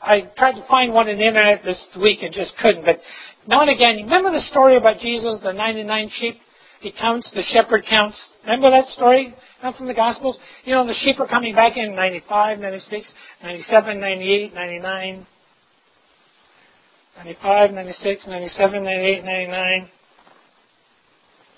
I 0.00 0.30
tried 0.36 0.52
to 0.52 0.66
find 0.66 0.92
one 0.92 1.08
on 1.08 1.18
the 1.18 1.26
internet 1.26 1.62
this 1.64 1.78
week 2.00 2.22
and 2.22 2.34
just 2.34 2.52
couldn't, 2.60 2.84
but 2.84 2.98
now 3.46 3.60
and 3.60 3.70
again, 3.70 3.96
remember 3.96 4.32
the 4.32 4.40
story 4.50 4.76
about 4.76 4.98
Jesus, 4.98 5.40
the 5.42 5.52
99 5.52 6.10
sheep? 6.18 6.40
He 6.82 6.90
counts, 6.90 7.30
the 7.32 7.44
shepherd 7.52 7.84
counts. 7.88 8.16
Remember 8.42 8.68
that 8.72 8.88
story 8.96 9.32
from 9.60 9.86
the 9.86 9.94
Gospels? 9.94 10.36
You 10.64 10.74
know, 10.74 10.84
the 10.84 10.94
sheep 11.04 11.20
are 11.20 11.28
coming 11.28 11.54
back 11.54 11.76
in 11.76 11.94
95, 11.94 12.58
96, 12.58 13.06
97, 13.40 14.00
98, 14.00 14.52
99, 14.52 15.26
95, 17.18 17.70
96, 17.70 18.26
97, 18.26 18.84
98, 18.84 19.24
99. 19.24 19.88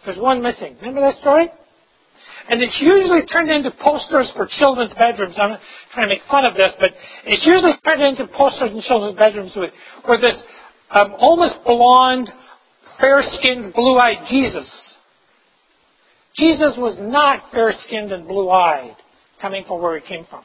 There's 0.05 0.19
one 0.19 0.43
missing. 0.43 0.77
Remember 0.81 1.01
that 1.01 1.19
story? 1.23 1.49
And 2.51 2.61
it's 2.61 2.77
usually 2.79 3.25
turned 3.25 3.51
into 3.51 3.71
posters 3.83 4.31
for 4.37 4.47
children's 4.59 4.93
bedrooms. 4.93 5.37
I'm 5.39 5.53
not 5.53 5.61
trying 5.95 6.09
to 6.11 6.15
make 6.15 6.23
fun 6.31 6.45
of 6.45 6.55
this, 6.55 6.73
but 6.79 6.91
it's 7.25 7.47
usually 7.47 7.73
turned 7.83 8.03
into 8.03 8.27
posters 8.27 8.73
in 8.73 8.83
children's 8.83 9.17
bedrooms 9.17 9.53
with, 9.57 9.71
where 10.05 10.21
this 10.21 10.37
um, 10.91 11.15
almost 11.19 11.65
blonde, 11.65 12.29
fair-skinned, 13.01 13.73
blue-eyed 13.73 14.27
Jesus. 14.29 14.69
Jesus 16.37 16.75
was 16.77 16.97
not 17.01 17.43
fair-skinned 17.53 18.13
and 18.13 18.27
blue-eyed, 18.27 18.97
coming 19.41 19.65
from 19.67 19.81
where 19.81 19.99
he 19.99 20.07
came 20.07 20.27
from. 20.29 20.43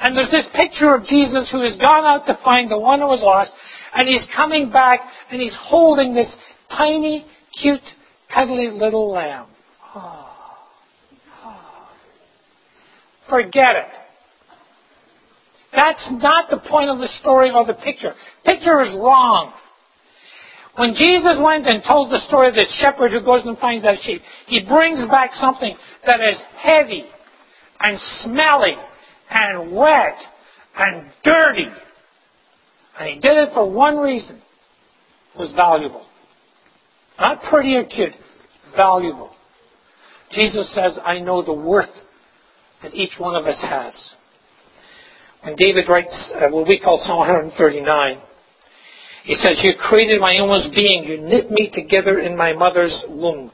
And 0.00 0.16
there's 0.16 0.30
this 0.30 0.46
picture 0.54 0.94
of 0.94 1.04
Jesus 1.04 1.48
who 1.50 1.62
has 1.62 1.76
gone 1.76 2.04
out 2.04 2.26
to 2.26 2.38
find 2.44 2.70
the 2.70 2.78
one 2.78 3.00
who 3.00 3.06
was 3.06 3.20
lost, 3.22 3.50
and 3.94 4.08
he's 4.08 4.24
coming 4.34 4.70
back, 4.70 5.00
and 5.30 5.40
he's 5.40 5.54
holding 5.58 6.14
this 6.14 6.28
tiny, 6.70 7.26
cute, 7.60 7.80
cuddly 8.32 8.70
little 8.70 9.10
lamb. 9.10 9.46
Oh. 9.94 10.28
Oh. 11.44 11.88
Forget 13.28 13.76
it. 13.76 13.88
That's 15.74 16.08
not 16.10 16.48
the 16.50 16.58
point 16.58 16.90
of 16.90 16.98
the 16.98 17.08
story 17.20 17.50
or 17.50 17.66
the 17.66 17.74
picture. 17.74 18.14
Picture 18.44 18.80
is 18.82 18.94
wrong. 18.94 19.52
When 20.76 20.94
Jesus 20.94 21.34
went 21.38 21.66
and 21.66 21.82
told 21.88 22.10
the 22.10 22.20
story 22.28 22.48
of 22.48 22.54
the 22.54 22.66
shepherd 22.80 23.10
who 23.10 23.22
goes 23.22 23.46
and 23.46 23.58
finds 23.58 23.84
that 23.84 23.96
sheep, 24.02 24.20
he 24.46 24.60
brings 24.60 25.00
back 25.10 25.30
something 25.40 25.74
that 26.06 26.20
is 26.20 26.36
heavy 26.58 27.04
and 27.80 27.98
smelly 28.22 28.76
and 29.30 29.72
wet 29.72 30.16
and 30.76 31.10
dirty. 31.24 31.66
And 32.98 33.08
he 33.08 33.14
did 33.20 33.36
it 33.38 33.50
for 33.54 33.70
one 33.70 33.96
reason. 33.96 34.36
It 35.34 35.38
was 35.38 35.52
valuable. 35.56 36.04
Not 37.18 37.42
pretty 37.50 37.74
or 37.74 37.84
cute, 37.84 38.12
valuable. 38.76 39.30
Jesus 40.32 40.70
says, 40.74 40.98
I 41.04 41.20
know 41.20 41.42
the 41.42 41.52
worth 41.54 41.88
that 42.82 42.94
each 42.94 43.12
one 43.18 43.34
of 43.34 43.46
us 43.46 43.60
has. 43.62 43.94
When 45.42 45.56
David 45.56 45.88
writes 45.88 46.32
uh, 46.34 46.48
what 46.48 46.68
we 46.68 46.78
call 46.78 47.02
Psalm 47.06 47.18
139, 47.18 48.18
he 49.26 49.34
says, 49.42 49.58
You 49.60 49.74
created 49.74 50.20
my 50.20 50.32
inmost 50.32 50.72
being. 50.72 51.02
You 51.02 51.20
knit 51.20 51.50
me 51.50 51.68
together 51.74 52.20
in 52.20 52.36
my 52.36 52.52
mother's 52.52 52.94
womb. 53.08 53.50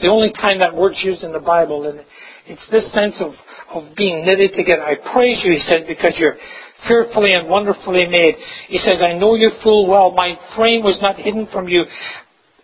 The 0.00 0.08
only 0.08 0.32
time 0.32 0.58
that 0.58 0.76
word's 0.76 1.00
used 1.02 1.22
in 1.22 1.32
the 1.32 1.40
Bible, 1.40 1.88
and 1.88 2.00
it's 2.46 2.62
this 2.70 2.92
sense 2.92 3.14
of, 3.20 3.32
of 3.72 3.96
being 3.96 4.26
knitted 4.26 4.52
together. 4.54 4.82
I 4.82 4.96
praise 5.14 5.40
you, 5.42 5.52
he 5.52 5.64
says, 5.66 5.84
because 5.88 6.12
you're 6.18 6.36
fearfully 6.86 7.32
and 7.32 7.48
wonderfully 7.48 8.06
made. 8.06 8.34
He 8.68 8.76
says, 8.76 9.00
I 9.00 9.14
know 9.14 9.34
you 9.34 9.50
full 9.62 9.86
well. 9.88 10.12
My 10.12 10.34
frame 10.56 10.82
was 10.82 10.98
not 11.00 11.16
hidden 11.16 11.48
from 11.50 11.68
you. 11.68 11.84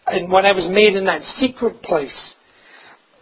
And 0.07 0.31
when 0.31 0.45
I 0.45 0.53
was 0.53 0.69
made 0.71 0.97
in 0.97 1.07
that 1.07 1.23
secret 1.39 1.83
place, 1.83 2.35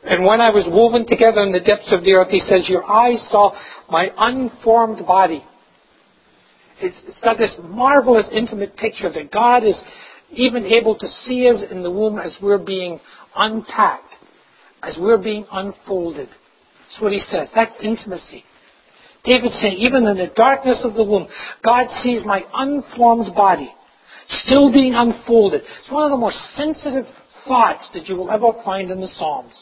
and 0.02 0.24
when 0.24 0.40
I 0.40 0.50
was 0.50 0.64
woven 0.66 1.06
together 1.06 1.42
in 1.42 1.52
the 1.52 1.60
depths 1.60 1.92
of 1.92 2.02
the 2.02 2.14
earth, 2.14 2.28
he 2.30 2.40
says, 2.40 2.68
Your 2.68 2.84
eyes 2.84 3.20
saw 3.30 3.52
my 3.88 4.10
unformed 4.18 5.06
body. 5.06 5.44
It's, 6.80 6.96
it's 7.06 7.20
got 7.20 7.38
this 7.38 7.50
marvelous, 7.62 8.26
intimate 8.32 8.76
picture 8.76 9.12
that 9.12 9.32
God 9.32 9.64
is 9.64 9.76
even 10.30 10.64
able 10.66 10.96
to 10.98 11.08
see 11.26 11.48
us 11.48 11.62
in 11.70 11.82
the 11.82 11.90
womb 11.90 12.18
as 12.18 12.36
we're 12.40 12.58
being 12.58 13.00
unpacked, 13.34 14.14
as 14.82 14.96
we're 14.98 15.18
being 15.18 15.46
unfolded. 15.50 16.28
That's 16.28 17.02
what 17.02 17.12
he 17.12 17.20
says. 17.30 17.48
That's 17.54 17.74
intimacy. 17.82 18.44
David 19.24 19.52
saying, 19.60 19.78
even 19.78 20.06
in 20.06 20.16
the 20.16 20.32
darkness 20.36 20.80
of 20.84 20.94
the 20.94 21.04
womb, 21.04 21.28
God 21.64 21.86
sees 22.02 22.22
my 22.24 22.42
unformed 22.54 23.34
body 23.34 23.72
still 24.44 24.72
being 24.72 24.94
unfolded. 24.94 25.62
It's 25.80 25.90
one 25.90 26.04
of 26.04 26.10
the 26.10 26.16
most 26.16 26.38
sensitive 26.56 27.06
thoughts 27.46 27.88
that 27.94 28.08
you 28.08 28.16
will 28.16 28.30
ever 28.30 28.52
find 28.64 28.90
in 28.90 29.00
the 29.00 29.08
Psalms. 29.18 29.52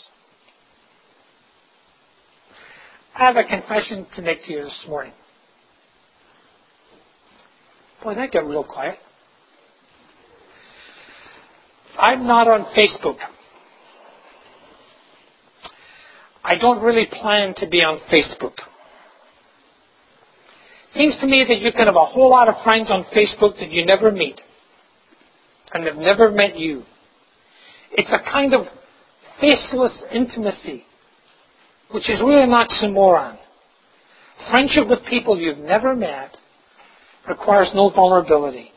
I 3.15 3.25
have 3.25 3.37
a 3.37 3.45
confession 3.45 4.07
to 4.17 4.23
make 4.23 4.45
to 4.45 4.53
you 4.53 4.65
this 4.65 4.85
morning. 4.89 5.13
Boy, 8.03 8.15
that 8.15 8.33
got 8.33 8.47
real 8.47 8.65
quiet. 8.65 8.99
I'm 11.99 12.27
not 12.27 12.47
on 12.47 12.67
Facebook. 12.77 13.17
I 16.45 16.57
don't 16.57 16.83
really 16.83 17.07
plan 17.07 17.55
to 17.57 17.67
be 17.67 17.79
on 17.79 17.99
Facebook. 18.13 18.53
Seems 20.95 21.17
to 21.21 21.27
me 21.27 21.45
that 21.49 21.61
you 21.61 21.73
can 21.73 21.87
have 21.87 21.97
a 21.97 22.05
whole 22.05 22.31
lot 22.31 22.49
of 22.49 22.55
friends 22.63 22.91
on 22.91 23.05
Facebook 23.15 23.59
that 23.59 23.71
you 23.71 23.85
never 23.85 24.11
meet 24.13 24.41
and 25.75 25.85
have 25.87 25.97
never 25.97 26.31
met 26.31 26.59
you. 26.59 26.85
It's 27.93 28.11
a 28.13 28.31
kind 28.31 28.55
of 28.55 28.67
faceless 29.41 29.93
intimacy, 30.13 30.85
which 31.91 32.09
is 32.09 32.21
really 32.21 32.43
an 32.43 32.51
oxymoron. 32.51 33.39
Friendship 34.51 34.89
with 34.89 35.01
people 35.09 35.39
you've 35.39 35.59
never 35.59 35.97
met 35.97 36.37
requires 37.29 37.69
no 37.75 37.91
vulnerability. 37.91 38.71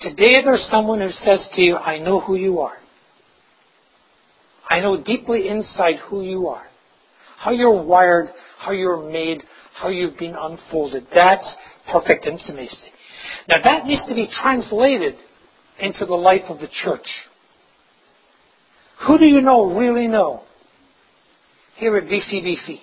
Today 0.00 0.36
there's 0.44 0.66
someone 0.70 1.00
who 1.00 1.10
says 1.24 1.46
to 1.54 1.60
you, 1.60 1.76
I 1.76 1.98
know 1.98 2.20
who 2.20 2.36
you 2.36 2.60
are. 2.60 2.76
I 4.68 4.80
know 4.80 5.02
deeply 5.02 5.48
inside 5.48 5.96
who 6.08 6.22
you 6.22 6.48
are. 6.48 6.66
How 7.38 7.50
you're 7.52 7.82
wired, 7.82 8.28
how 8.58 8.72
you're 8.72 9.10
made, 9.10 9.42
how 9.74 9.88
you've 9.88 10.18
been 10.18 10.34
unfolded. 10.38 11.06
That's 11.14 11.46
perfect 11.90 12.26
intimacy. 12.26 12.76
Now 13.48 13.56
that 13.62 13.86
needs 13.86 14.02
to 14.08 14.14
be 14.14 14.28
translated 14.42 15.14
into 15.78 16.06
the 16.06 16.14
life 16.14 16.42
of 16.48 16.58
the 16.58 16.68
church. 16.82 17.06
Who 19.06 19.18
do 19.18 19.26
you 19.26 19.40
know, 19.40 19.76
really 19.76 20.08
know, 20.08 20.42
here 21.76 21.96
at 21.96 22.04
VCBC? 22.04 22.80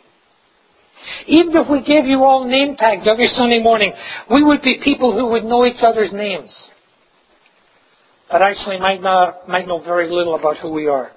Even 1.27 1.55
if 1.55 1.69
we 1.69 1.81
gave 1.83 2.05
you 2.05 2.23
all 2.23 2.47
name 2.47 2.75
tags 2.75 3.07
every 3.07 3.27
Sunday 3.35 3.61
morning, 3.61 3.93
we 4.29 4.43
would 4.43 4.61
be 4.61 4.79
people 4.83 5.13
who 5.13 5.27
would 5.27 5.43
know 5.43 5.65
each 5.65 5.81
other's 5.81 6.11
names. 6.11 6.51
But 8.29 8.41
actually 8.41 8.79
might, 8.79 9.01
not, 9.01 9.47
might 9.47 9.67
know 9.67 9.83
very 9.83 10.09
little 10.09 10.35
about 10.35 10.57
who 10.57 10.71
we 10.71 10.87
are. 10.87 11.11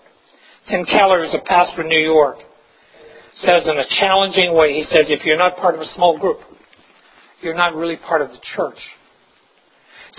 Tim 0.69 0.85
Keller 0.85 1.25
is 1.25 1.35
a 1.35 1.45
pastor 1.47 1.83
in 1.83 1.89
New 1.89 2.03
York. 2.03 2.39
Says 3.43 3.63
in 3.67 3.79
a 3.79 3.85
challenging 4.01 4.55
way, 4.55 4.75
he 4.75 4.85
says, 4.85 5.07
if 5.09 5.25
you're 5.25 5.39
not 5.39 5.57
part 5.57 5.75
of 5.75 5.81
a 5.81 5.95
small 5.95 6.19
group, 6.19 6.39
you're 7.43 7.55
not 7.55 7.75
really 7.75 7.97
part 7.97 8.23
of 8.23 8.29
the 8.29 8.39
church. 8.57 8.79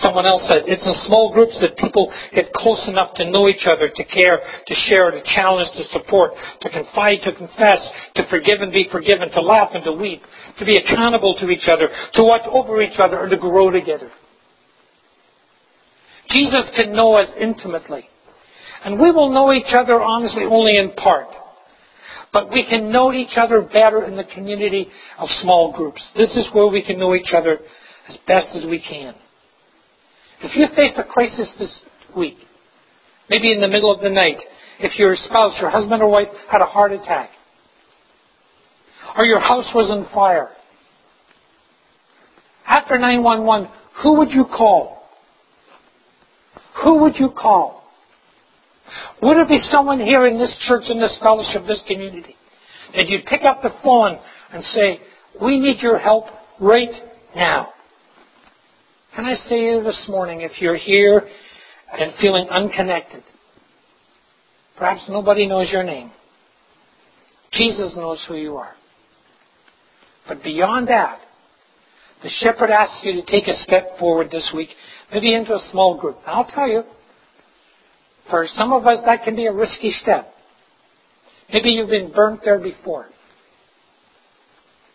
Someone 0.00 0.26
else 0.26 0.42
said, 0.50 0.64
it's 0.66 0.84
in 0.84 0.92
small 1.08 1.32
groups 1.32 1.56
that 1.62 1.76
people 1.78 2.12
get 2.34 2.52
close 2.52 2.84
enough 2.86 3.14
to 3.14 3.30
know 3.30 3.48
each 3.48 3.64
other, 3.64 3.88
to 3.88 4.04
care, 4.04 4.40
to 4.66 4.74
share, 4.88 5.10
to 5.10 5.22
challenge, 5.34 5.70
to 5.76 5.84
support, 5.88 6.32
to 6.60 6.68
confide, 6.68 7.20
to 7.24 7.32
confess, 7.32 7.80
to 8.14 8.28
forgive 8.28 8.60
and 8.60 8.72
be 8.72 8.88
forgiven, 8.92 9.30
to 9.30 9.40
laugh 9.40 9.70
and 9.72 9.84
to 9.84 9.92
weep, 9.92 10.20
to 10.58 10.64
be 10.66 10.76
accountable 10.76 11.34
to 11.40 11.48
each 11.48 11.68
other, 11.68 11.88
to 12.12 12.22
watch 12.22 12.46
over 12.50 12.82
each 12.82 12.98
other, 12.98 13.22
and 13.22 13.30
to 13.30 13.38
grow 13.38 13.70
together. 13.70 14.10
Jesus 16.28 16.68
can 16.76 16.92
know 16.92 17.14
us 17.14 17.28
intimately. 17.40 18.04
And 18.84 19.00
we 19.00 19.10
will 19.10 19.32
know 19.32 19.52
each 19.52 19.72
other 19.72 20.02
honestly 20.02 20.44
only 20.44 20.76
in 20.76 20.92
part. 20.92 21.28
But 22.32 22.50
we 22.50 22.66
can 22.68 22.92
know 22.92 23.12
each 23.12 23.36
other 23.36 23.62
better 23.62 24.04
in 24.04 24.16
the 24.16 24.24
community 24.24 24.88
of 25.18 25.28
small 25.40 25.72
groups. 25.72 26.02
This 26.16 26.30
is 26.36 26.46
where 26.52 26.66
we 26.66 26.82
can 26.82 26.98
know 26.98 27.14
each 27.14 27.32
other 27.34 27.58
as 28.08 28.16
best 28.26 28.48
as 28.54 28.66
we 28.66 28.78
can. 28.78 29.14
If 30.42 30.56
you 30.56 30.66
faced 30.74 30.98
a 30.98 31.04
crisis 31.04 31.48
this 31.58 31.80
week, 32.16 32.38
maybe 33.28 33.52
in 33.52 33.60
the 33.60 33.68
middle 33.68 33.92
of 33.94 34.00
the 34.00 34.10
night, 34.10 34.38
if 34.80 34.98
your 34.98 35.16
spouse, 35.16 35.54
your 35.60 35.70
husband 35.70 36.02
or 36.02 36.10
wife 36.10 36.28
had 36.50 36.60
a 36.60 36.66
heart 36.66 36.92
attack, 36.92 37.30
or 39.16 39.24
your 39.24 39.40
house 39.40 39.66
was 39.74 39.90
on 39.90 40.12
fire, 40.12 40.50
after 42.66 42.98
911, 42.98 43.68
who 44.02 44.18
would 44.18 44.30
you 44.30 44.44
call? 44.44 44.96
who 46.82 47.02
would 47.02 47.16
you 47.16 47.30
call? 47.30 47.82
Would 49.22 49.36
it 49.38 49.48
be 49.48 49.60
someone 49.70 49.98
here 49.98 50.26
in 50.26 50.38
this 50.38 50.54
church, 50.68 50.84
in 50.88 51.00
this 51.00 51.16
fellowship, 51.22 51.66
this 51.66 51.82
community, 51.88 52.36
that 52.94 53.08
you'd 53.08 53.26
pick 53.26 53.42
up 53.42 53.62
the 53.62 53.70
phone 53.82 54.18
and 54.52 54.62
say, 54.64 55.00
we 55.40 55.58
need 55.58 55.80
your 55.80 55.98
help 55.98 56.26
right 56.60 56.90
now? 57.34 57.68
Can 59.16 59.24
I 59.24 59.34
say 59.48 59.48
to 59.48 59.56
you 59.56 59.82
this 59.82 60.04
morning, 60.08 60.42
if 60.42 60.60
you're 60.60 60.76
here 60.76 61.26
and 61.98 62.12
feeling 62.20 62.48
unconnected, 62.50 63.22
perhaps 64.76 65.06
nobody 65.08 65.46
knows 65.46 65.70
your 65.72 65.82
name. 65.82 66.10
Jesus 67.52 67.96
knows 67.96 68.22
who 68.28 68.36
you 68.36 68.58
are. 68.58 68.74
But 70.28 70.42
beyond 70.42 70.88
that, 70.88 71.18
the 72.22 72.28
shepherd 72.40 72.70
asks 72.70 73.00
you 73.04 73.14
to 73.14 73.24
take 73.24 73.48
a 73.48 73.58
step 73.62 73.98
forward 73.98 74.30
this 74.30 74.50
week, 74.54 74.68
maybe 75.10 75.32
into 75.32 75.54
a 75.54 75.66
small 75.70 75.98
group. 75.98 76.18
I'll 76.26 76.44
tell 76.44 76.68
you, 76.68 76.82
for 78.28 78.46
some 78.54 78.74
of 78.74 78.86
us, 78.86 78.98
that 79.06 79.24
can 79.24 79.34
be 79.34 79.46
a 79.46 79.52
risky 79.52 79.92
step. 80.02 80.30
Maybe 81.50 81.72
you've 81.72 81.88
been 81.88 82.12
burnt 82.12 82.40
there 82.44 82.58
before. 82.58 83.06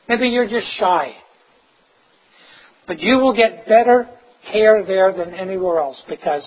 Maybe 0.08 0.28
you're 0.28 0.48
just 0.48 0.68
shy. 0.78 1.16
But 2.88 3.00
you 3.00 3.18
will 3.18 3.34
get 3.36 3.68
better 3.68 4.10
care 4.52 4.84
there 4.86 5.14
than 5.14 5.34
anywhere 5.34 5.80
else 5.80 6.02
because 6.10 6.44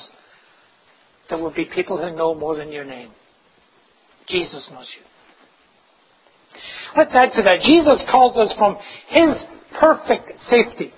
there 1.28 1.38
will 1.38 1.52
be 1.52 1.64
people 1.64 1.96
who 1.96 2.14
know 2.14 2.34
more 2.34 2.56
than 2.56 2.72
your 2.72 2.84
name. 2.84 3.10
Jesus 4.28 4.68
knows 4.72 4.88
you. 4.96 5.02
Let's 6.96 7.14
add 7.14 7.32
to 7.34 7.42
that. 7.42 7.60
Jesus 7.62 8.00
calls 8.10 8.36
us 8.36 8.54
from 8.56 8.76
His 9.08 9.34
perfect 9.78 10.32
safety 10.48 10.92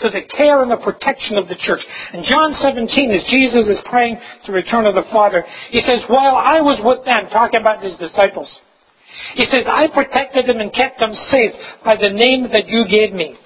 to 0.00 0.10
the 0.10 0.22
care 0.36 0.62
and 0.62 0.70
the 0.70 0.76
protection 0.76 1.36
of 1.36 1.48
the 1.48 1.56
church. 1.58 1.80
In 2.14 2.22
John 2.22 2.54
17, 2.60 3.10
as 3.10 3.24
Jesus 3.28 3.66
is 3.66 3.78
praying 3.90 4.16
to 4.46 4.52
return 4.52 4.86
of 4.86 4.94
the 4.94 5.04
Father, 5.12 5.44
He 5.70 5.80
says, 5.80 6.00
While 6.08 6.36
I 6.36 6.60
was 6.60 6.80
with 6.84 7.04
them, 7.04 7.28
talking 7.30 7.60
about 7.60 7.82
His 7.82 7.94
disciples, 7.96 8.48
He 9.34 9.44
says, 9.44 9.64
I 9.66 9.88
protected 9.88 10.46
them 10.46 10.60
and 10.60 10.72
kept 10.72 10.98
them 11.00 11.12
safe 11.30 11.52
by 11.84 11.96
the 11.96 12.10
name 12.10 12.48
that 12.52 12.68
you 12.68 12.86
gave 12.88 13.12
me. 13.12 13.36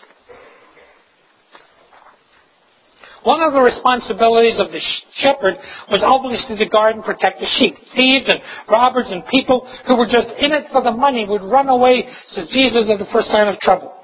One 3.25 3.41
of 3.41 3.53
the 3.53 3.61
responsibilities 3.61 4.59
of 4.59 4.73
the 4.73 4.81
shepherd 5.23 5.55
was 5.91 6.03
obviously 6.03 6.57
to 6.59 6.67
guard 6.69 6.97
and 6.97 7.05
protect 7.05 7.39
the 7.39 7.47
sheep. 7.59 7.77
Thieves 7.95 8.27
and 8.27 8.41
robbers 8.69 9.07
and 9.09 9.25
people 9.27 9.69
who 9.87 9.97
were 9.97 10.07
just 10.07 10.27
in 10.39 10.51
it 10.53 10.67
for 10.73 10.83
the 10.83 10.91
money 10.91 11.25
would 11.27 11.43
run 11.43 11.69
away, 11.69 12.03
to 12.35 12.47
Jesus, 12.47 12.91
at 12.91 12.99
the 12.99 13.09
first 13.13 13.29
sign 13.29 13.47
of 13.47 13.61
trouble. 13.61 13.95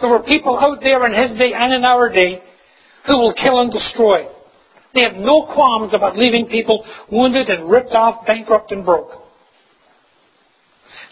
There 0.00 0.10
were 0.10 0.22
people 0.22 0.58
out 0.58 0.80
there 0.82 1.06
in 1.06 1.14
his 1.14 1.38
day 1.38 1.52
and 1.54 1.72
in 1.72 1.84
our 1.84 2.12
day 2.12 2.42
who 3.06 3.18
will 3.18 3.34
kill 3.34 3.60
and 3.60 3.72
destroy. 3.72 4.26
They 4.94 5.02
have 5.02 5.14
no 5.14 5.46
qualms 5.46 5.94
about 5.94 6.18
leaving 6.18 6.46
people 6.46 6.84
wounded 7.10 7.48
and 7.48 7.70
ripped 7.70 7.92
off, 7.92 8.26
bankrupt 8.26 8.72
and 8.72 8.84
broke. 8.84 9.10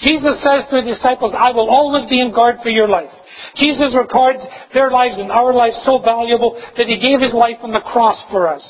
Jesus 0.00 0.42
says 0.42 0.64
to 0.70 0.82
the 0.82 0.94
disciples, 0.94 1.34
I 1.38 1.52
will 1.52 1.70
always 1.70 2.08
be 2.10 2.20
in 2.20 2.32
guard 2.32 2.56
for 2.62 2.68
your 2.70 2.88
life. 2.88 3.12
Jesus 3.56 3.94
recorded 3.94 4.42
their 4.72 4.90
lives 4.90 5.14
and 5.18 5.30
our 5.30 5.52
lives 5.52 5.76
so 5.84 5.98
valuable 5.98 6.60
that 6.76 6.86
he 6.86 6.98
gave 6.98 7.20
his 7.20 7.32
life 7.32 7.58
on 7.62 7.72
the 7.72 7.80
cross 7.80 8.18
for 8.30 8.48
us. 8.48 8.62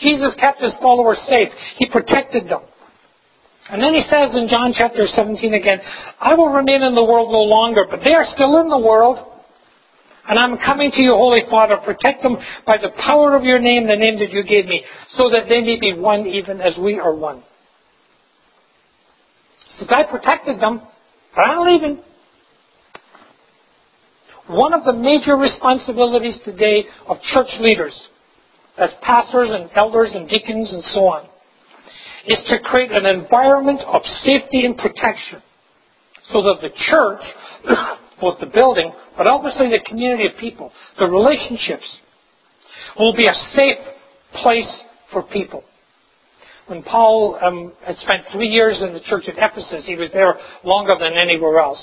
Jesus 0.00 0.34
kept 0.40 0.60
his 0.60 0.72
followers 0.80 1.18
safe. 1.28 1.48
He 1.76 1.88
protected 1.90 2.48
them. 2.48 2.62
And 3.70 3.82
then 3.82 3.94
he 3.94 4.02
says 4.10 4.34
in 4.34 4.48
John 4.48 4.72
chapter 4.76 5.06
17 5.06 5.54
again, 5.54 5.80
I 6.18 6.34
will 6.34 6.48
remain 6.48 6.82
in 6.82 6.94
the 6.94 7.04
world 7.04 7.30
no 7.30 7.42
longer, 7.42 7.86
but 7.88 8.00
they 8.04 8.14
are 8.14 8.26
still 8.34 8.60
in 8.60 8.68
the 8.68 8.78
world. 8.78 9.18
And 10.28 10.38
I'm 10.38 10.58
coming 10.58 10.90
to 10.90 11.00
you, 11.00 11.12
Holy 11.12 11.42
Father. 11.48 11.76
Protect 11.84 12.22
them 12.22 12.36
by 12.66 12.78
the 12.78 12.90
power 13.04 13.36
of 13.36 13.44
your 13.44 13.58
name, 13.58 13.86
the 13.86 13.96
name 13.96 14.18
that 14.18 14.32
you 14.32 14.42
gave 14.42 14.66
me, 14.66 14.82
so 15.16 15.30
that 15.30 15.48
they 15.48 15.60
may 15.60 15.78
be 15.78 15.94
one 15.94 16.26
even 16.26 16.60
as 16.60 16.76
we 16.78 16.98
are 16.98 17.14
one. 17.14 17.42
So 19.78 19.86
I 19.88 20.02
protected 20.10 20.60
them, 20.60 20.82
but 21.34 21.42
I'm 21.42 21.66
leaving. 21.66 22.02
One 24.50 24.74
of 24.74 24.84
the 24.84 24.92
major 24.92 25.36
responsibilities 25.36 26.36
today 26.44 26.84
of 27.06 27.22
church 27.32 27.46
leaders, 27.60 27.94
as 28.76 28.90
pastors 29.00 29.48
and 29.48 29.70
elders 29.76 30.10
and 30.12 30.28
deacons 30.28 30.72
and 30.72 30.82
so 30.86 31.06
on, 31.06 31.28
is 32.26 32.38
to 32.48 32.58
create 32.64 32.90
an 32.90 33.06
environment 33.06 33.80
of 33.86 34.02
safety 34.24 34.66
and 34.66 34.76
protection 34.76 35.40
so 36.32 36.42
that 36.42 36.58
the 36.62 36.70
church, 36.90 37.20
both 38.20 38.40
the 38.40 38.46
building, 38.46 38.92
but 39.16 39.30
obviously 39.30 39.68
the 39.70 39.84
community 39.86 40.26
of 40.26 40.32
people, 40.40 40.72
the 40.98 41.06
relationships, 41.06 41.86
will 42.98 43.14
be 43.14 43.26
a 43.26 43.56
safe 43.56 43.78
place 44.42 44.80
for 45.12 45.22
people. 45.22 45.62
When 46.66 46.82
Paul 46.82 47.38
um, 47.40 47.72
had 47.86 47.96
spent 47.98 48.24
three 48.32 48.48
years 48.48 48.82
in 48.82 48.94
the 48.94 49.00
church 49.00 49.28
at 49.28 49.34
Ephesus, 49.38 49.86
he 49.86 49.94
was 49.94 50.10
there 50.12 50.34
longer 50.64 50.96
than 50.98 51.12
anywhere 51.16 51.60
else. 51.60 51.78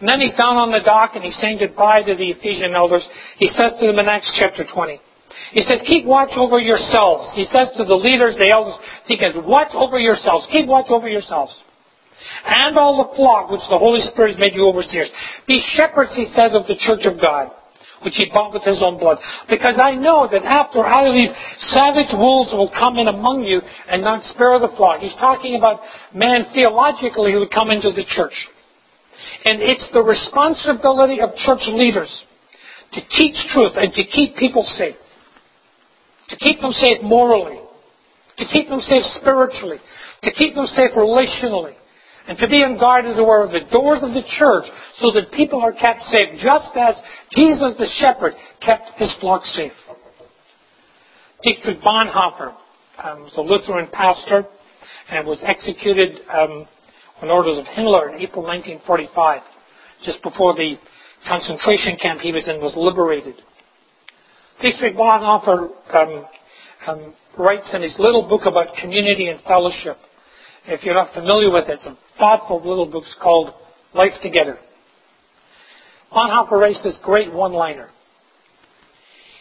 And 0.00 0.08
then 0.08 0.20
he's 0.20 0.36
down 0.36 0.56
on 0.56 0.72
the 0.72 0.80
dock 0.80 1.12
and 1.14 1.22
he's 1.22 1.36
saying 1.40 1.58
goodbye 1.58 2.02
to 2.02 2.14
the 2.14 2.30
Ephesian 2.32 2.72
elders. 2.74 3.06
He 3.38 3.48
says 3.48 3.72
to 3.80 3.86
them 3.86 3.98
in 3.98 4.08
Acts 4.08 4.32
chapter 4.38 4.64
20, 4.64 5.00
he 5.52 5.62
says, 5.68 5.80
keep 5.86 6.04
watch 6.04 6.30
over 6.36 6.58
yourselves. 6.58 7.30
He 7.34 7.46
says 7.52 7.68
to 7.76 7.84
the 7.84 7.94
leaders, 7.94 8.34
the 8.38 8.48
elders, 8.48 8.74
he 9.06 9.16
says, 9.16 9.34
watch 9.36 9.70
over 9.74 9.98
yourselves. 9.98 10.46
Keep 10.50 10.66
watch 10.66 10.86
over 10.88 11.08
yourselves. 11.08 11.52
And 12.44 12.76
all 12.76 13.04
the 13.04 13.16
flock 13.16 13.50
which 13.50 13.64
the 13.70 13.78
Holy 13.78 14.00
Spirit 14.12 14.32
has 14.32 14.40
made 14.40 14.54
you 14.54 14.66
overseers. 14.66 15.08
Be 15.46 15.62
shepherds, 15.76 16.12
he 16.14 16.26
says, 16.36 16.52
of 16.54 16.66
the 16.66 16.76
church 16.80 17.04
of 17.04 17.20
God, 17.20 17.50
which 18.02 18.14
he 18.16 18.26
bought 18.32 18.52
with 18.52 18.62
his 18.62 18.82
own 18.82 18.98
blood. 18.98 19.18
Because 19.48 19.76
I 19.80 19.94
know 19.94 20.28
that 20.30 20.44
after 20.44 20.84
I 20.84 21.08
leave, 21.08 21.30
savage 21.72 22.12
wolves 22.12 22.52
will 22.52 22.70
come 22.70 22.98
in 22.98 23.08
among 23.08 23.44
you 23.44 23.60
and 23.88 24.02
not 24.02 24.22
spare 24.34 24.58
the 24.58 24.72
flock. 24.76 25.00
He's 25.00 25.14
talking 25.14 25.56
about 25.56 25.80
man 26.14 26.46
theologically 26.52 27.32
who 27.32 27.40
would 27.40 27.52
come 27.52 27.70
into 27.70 27.90
the 27.92 28.04
church. 28.04 28.34
And 29.44 29.62
it's 29.62 29.86
the 29.92 30.02
responsibility 30.02 31.20
of 31.20 31.30
church 31.44 31.62
leaders 31.68 32.10
to 32.92 33.00
teach 33.18 33.36
truth 33.52 33.72
and 33.76 33.92
to 33.94 34.04
keep 34.04 34.36
people 34.36 34.64
safe. 34.76 34.96
To 36.28 36.36
keep 36.36 36.60
them 36.60 36.72
safe 36.72 37.02
morally. 37.02 37.58
To 38.38 38.44
keep 38.46 38.68
them 38.68 38.80
safe 38.80 39.04
spiritually. 39.20 39.78
To 40.22 40.30
keep 40.32 40.54
them 40.54 40.66
safe 40.66 40.92
relationally. 40.96 41.74
And 42.28 42.38
to 42.38 42.48
be 42.48 42.62
on 42.62 42.78
guard, 42.78 43.06
as 43.06 43.16
it 43.16 43.26
were, 43.26 43.44
of 43.44 43.50
the 43.50 43.66
doors 43.72 44.00
of 44.02 44.14
the 44.14 44.22
church 44.38 44.64
so 44.98 45.10
that 45.12 45.32
people 45.32 45.60
are 45.60 45.72
kept 45.72 46.02
safe, 46.12 46.38
just 46.42 46.70
as 46.76 46.94
Jesus 47.34 47.74
the 47.78 47.88
shepherd 47.98 48.34
kept 48.60 48.98
his 48.98 49.12
flock 49.20 49.44
safe. 49.46 49.72
Dietrich 51.42 51.80
Bonhoeffer 51.80 52.54
um, 53.02 53.22
was 53.22 53.32
a 53.36 53.40
Lutheran 53.40 53.88
pastor 53.90 54.46
and 55.08 55.26
was 55.26 55.38
executed 55.42 56.20
um, 56.32 56.68
on 57.22 57.30
orders 57.30 57.58
of 57.58 57.64
Himmler 57.66 58.14
in 58.14 58.20
April 58.20 58.44
1945, 58.44 59.42
just 60.04 60.22
before 60.22 60.54
the 60.54 60.76
concentration 61.28 61.96
camp 62.00 62.20
he 62.20 62.32
was 62.32 62.48
in 62.48 62.60
was 62.60 62.72
liberated. 62.76 63.34
Dietrich 64.62 64.96
Bonhoeffer 64.96 65.68
um, 65.94 66.24
um, 66.86 67.14
writes 67.38 67.68
in 67.72 67.82
his 67.82 67.94
little 67.98 68.28
book 68.28 68.42
about 68.46 68.74
community 68.80 69.28
and 69.28 69.40
fellowship. 69.42 69.96
If 70.66 70.82
you're 70.84 70.94
not 70.94 71.12
familiar 71.14 71.50
with 71.50 71.68
it, 71.68 71.80
it's 71.80 71.86
a 71.86 71.96
thoughtful 72.18 72.58
little 72.58 72.86
book 72.90 73.04
called 73.22 73.52
Life 73.94 74.12
Together. 74.22 74.58
Bonhoeffer 76.12 76.52
writes 76.52 76.80
this 76.82 76.98
great 77.02 77.32
one-liner. 77.32 77.90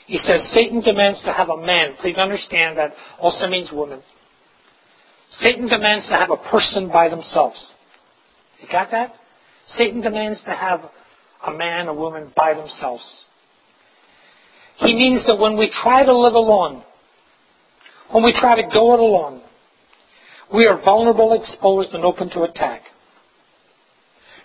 He 0.08 0.18
says, 0.18 0.42
Satan 0.54 0.82
demands 0.82 1.20
to 1.26 1.34
have 1.34 1.50
a 1.50 1.58
man. 1.58 1.96
Please 2.02 2.18
understand 2.18 2.78
that 2.78 2.92
also 3.20 3.48
means 3.48 3.72
woman 3.72 4.02
Satan 5.42 5.68
demands 5.68 6.06
to 6.08 6.14
have 6.16 6.32
a 6.32 6.38
person 6.38 6.90
by 6.90 7.10
themselves. 7.10 7.58
You 8.62 8.68
got 8.72 8.92
that? 8.92 9.14
Satan 9.78 10.02
demands 10.02 10.40
to 10.46 10.52
have 10.52 10.82
a 11.46 11.52
man, 11.54 11.88
a 11.88 11.94
woman 11.94 12.32
by 12.36 12.54
themselves. 12.54 13.04
He 14.78 14.94
means 14.94 15.26
that 15.28 15.38
when 15.38 15.58
we 15.58 15.72
try 15.84 16.06
to 16.06 16.18
live 16.18 16.34
alone, 16.34 16.84
when 18.12 18.24
we 18.24 18.34
try 18.40 18.56
to 18.62 18.68
go 18.74 18.94
it 18.94 19.00
alone, 19.00 19.42
we 20.54 20.66
are 20.66 20.82
vulnerable, 20.84 21.40
exposed, 21.42 21.94
and 21.94 22.04
open 22.04 22.30
to 22.32 22.44
attack. 22.44 22.82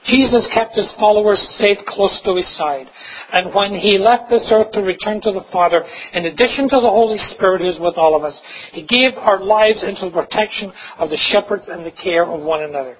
Jesus 0.06 0.46
kept 0.52 0.76
his 0.76 0.90
followers 0.98 1.40
safe 1.58 1.78
close 1.88 2.20
to 2.24 2.36
his 2.36 2.46
side. 2.56 2.86
And 3.32 3.54
when 3.54 3.74
he 3.74 3.98
left 3.98 4.28
this 4.28 4.46
earth 4.50 4.72
to 4.72 4.80
return 4.80 5.20
to 5.22 5.32
the 5.32 5.44
Father, 5.50 5.82
in 6.12 6.26
addition 6.26 6.68
to 6.68 6.76
the 6.76 6.90
Holy 6.90 7.18
Spirit 7.34 7.62
who 7.62 7.68
is 7.68 7.80
with 7.80 7.96
all 7.96 8.14
of 8.14 8.22
us, 8.22 8.38
he 8.72 8.82
gave 8.82 9.16
our 9.16 9.42
lives 9.42 9.82
into 9.82 10.06
the 10.06 10.10
protection 10.10 10.72
of 10.98 11.08
the 11.08 11.16
shepherds 11.32 11.64
and 11.68 11.86
the 11.86 11.90
care 11.90 12.24
of 12.24 12.42
one 12.42 12.62
another. 12.62 12.96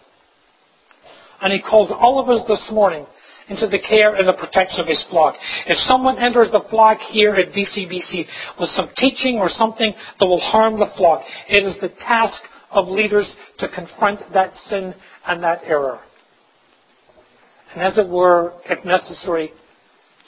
And 1.43 1.53
he 1.53 1.61
calls 1.61 1.91
all 1.93 2.21
of 2.21 2.31
us 2.31 2.47
this 2.49 2.73
morning 2.73 3.07
into 3.49 3.67
the 3.67 3.79
care 3.79 4.15
and 4.15 4.27
the 4.27 4.33
protection 4.33 4.81
of 4.81 4.87
his 4.87 5.03
flock. 5.11 5.35
If 5.67 5.77
someone 5.87 6.19
enters 6.19 6.51
the 6.53 6.65
flock 6.71 6.99
here 7.11 7.35
at 7.35 7.53
VCBC 7.53 8.25
with 8.59 8.71
some 8.71 8.89
teaching 8.97 9.37
or 9.37 9.51
something 9.51 9.93
that 10.19 10.27
will 10.27 10.41
harm 10.41 10.81
the 10.81 10.91
flock, 10.97 11.23
it 11.51 11.67
is 11.67 11.75
the 11.83 11.91
task 11.91 12.41
of 12.71 12.89
leaders 12.89 13.31
to 13.59 13.69
confront 13.69 14.21
that 14.33 14.53
sin 14.71 14.95
and 15.27 15.43
that 15.43 15.61
error 15.67 16.01
and 17.75 17.83
as 17.83 17.99
it 17.99 18.09
were, 18.09 18.53
if 18.67 18.85
necessary, 18.85 19.53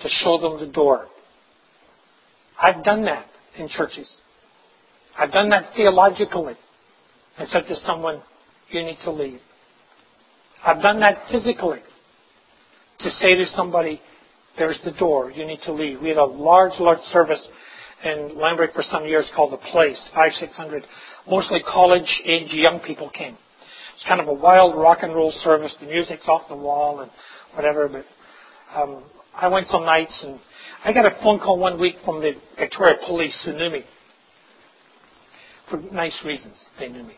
to 0.03 0.09
show 0.23 0.39
them 0.39 0.61
the 0.61 0.73
door. 0.73 1.07
I've 2.61 2.83
done 2.85 3.05
that 3.05 3.27
in 3.59 3.69
churches. 3.69 4.09
I've 5.19 5.33
done 5.33 5.51
that 5.51 5.75
theologically. 5.77 6.55
I 7.39 7.47
said 7.47 7.65
to 7.69 7.77
someone, 7.87 8.23
you 8.71 8.83
need 8.83 8.99
to 9.05 9.11
leave. 9.11 9.41
I've 10.65 10.83
done 10.83 11.01
that 11.01 11.17
physically. 11.31 11.81
To 13.01 13.11
say 13.21 13.35
to 13.35 13.45
somebody, 13.55 14.01
there's 14.59 14.79
the 14.85 14.93
door, 14.93 15.31
you 15.31 15.47
need 15.47 15.61
to 15.67 15.73
leave. 15.73 16.01
We 16.01 16.09
had 16.09 16.19
a 16.19 16.25
large, 16.25 16.73
large 16.81 17.01
service 17.13 17.47
in 18.05 18.33
Lambrick 18.37 18.73
for 18.73 18.83
some 18.91 19.05
years 19.05 19.27
called 19.37 19.53
The 19.53 19.71
Place, 19.71 19.99
five, 20.15 20.33
six 20.41 20.55
hundred. 20.55 20.85
Mostly 21.29 21.61
college 21.67 22.09
age 22.25 22.49
young 22.53 22.81
people 22.81 23.11
came. 23.11 23.37
It's 23.97 24.05
kind 24.07 24.21
of 24.21 24.29
a 24.29 24.35
wild 24.35 24.77
rock 24.77 24.99
and 25.03 25.15
roll 25.15 25.33
service. 25.43 25.75
The 25.81 25.87
music's 25.87 26.29
off 26.29 26.43
the 26.51 26.57
wall 26.57 27.01
and 27.01 27.11
whatever, 27.55 27.89
but 27.89 28.05
um, 28.79 29.03
I 29.35 29.49
went 29.49 29.69
some 29.69 29.87
nights 29.87 30.13
and 30.23 30.39
I 30.85 30.93
got 30.93 31.07
a 31.07 31.17
phone 31.23 31.39
call 31.39 31.59
one 31.59 31.81
week 31.81 31.97
from 32.05 32.21
the 32.21 32.33
Victoria 32.59 32.97
Police 33.07 33.35
who 33.47 33.55
knew 33.55 33.71
me. 33.71 33.85
For 35.71 35.79
nice 35.93 36.15
reasons, 36.27 36.57
they 36.79 36.89
knew 36.89 37.05
me. 37.05 37.15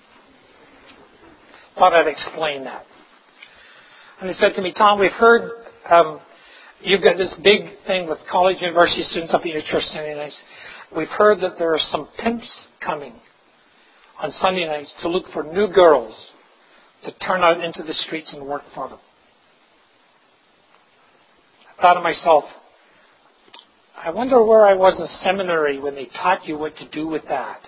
Thought 1.76 1.94
I'd 1.94 2.06
explain 2.06 2.62
that. 2.64 2.84
And 4.20 4.30
they 4.30 4.34
said 4.34 4.54
to 4.54 4.62
me, 4.62 4.72
Tom, 4.72 5.00
we've 5.00 5.10
heard 5.12 5.50
um, 5.90 6.20
you've 6.80 7.02
got 7.02 7.16
this 7.16 7.34
big 7.42 7.62
thing 7.88 8.08
with 8.08 8.18
college 8.30 8.58
university 8.60 9.02
students 9.10 9.34
up 9.34 9.40
at 9.40 9.48
your 9.48 9.62
church 9.68 9.84
Sunday 9.92 10.14
nights. 10.14 10.36
We've 10.96 11.08
heard 11.08 11.40
that 11.40 11.58
there 11.58 11.74
are 11.74 11.80
some 11.90 12.08
pimps 12.22 12.48
coming 12.84 13.14
on 14.20 14.32
Sunday 14.40 14.66
nights 14.66 14.92
to 15.02 15.08
look 15.08 15.24
for 15.32 15.42
new 15.42 15.66
girls 15.68 16.14
to 17.04 17.12
turn 17.26 17.42
out 17.42 17.62
into 17.62 17.82
the 17.82 17.94
streets 18.06 18.32
and 18.32 18.46
work 18.46 18.62
for 18.74 18.88
them. 18.88 18.98
I 21.78 21.82
thought 21.82 21.94
to 21.94 22.00
myself, 22.00 22.44
I 23.96 24.10
wonder 24.10 24.44
where 24.44 24.66
I 24.66 24.74
was 24.74 24.98
in 24.98 25.06
seminary 25.24 25.78
when 25.78 25.94
they 25.94 26.06
taught 26.06 26.46
you 26.46 26.58
what 26.58 26.76
to 26.76 26.88
do 26.88 27.06
with 27.06 27.22
that. 27.28 27.60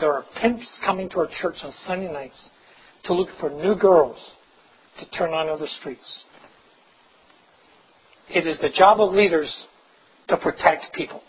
There 0.00 0.12
are 0.12 0.24
pimps 0.40 0.66
coming 0.84 1.08
to 1.10 1.20
our 1.20 1.28
church 1.40 1.56
on 1.62 1.72
Sunday 1.86 2.12
nights 2.12 2.38
to 3.04 3.14
look 3.14 3.28
for 3.40 3.50
new 3.50 3.76
girls 3.76 4.18
to 5.00 5.10
turn 5.10 5.30
onto 5.30 5.62
the 5.62 5.70
streets. 5.80 6.24
It 8.28 8.46
is 8.46 8.58
the 8.60 8.70
job 8.70 9.00
of 9.00 9.12
leaders 9.12 9.52
to 10.28 10.36
protect 10.36 10.94
people. 10.94 11.22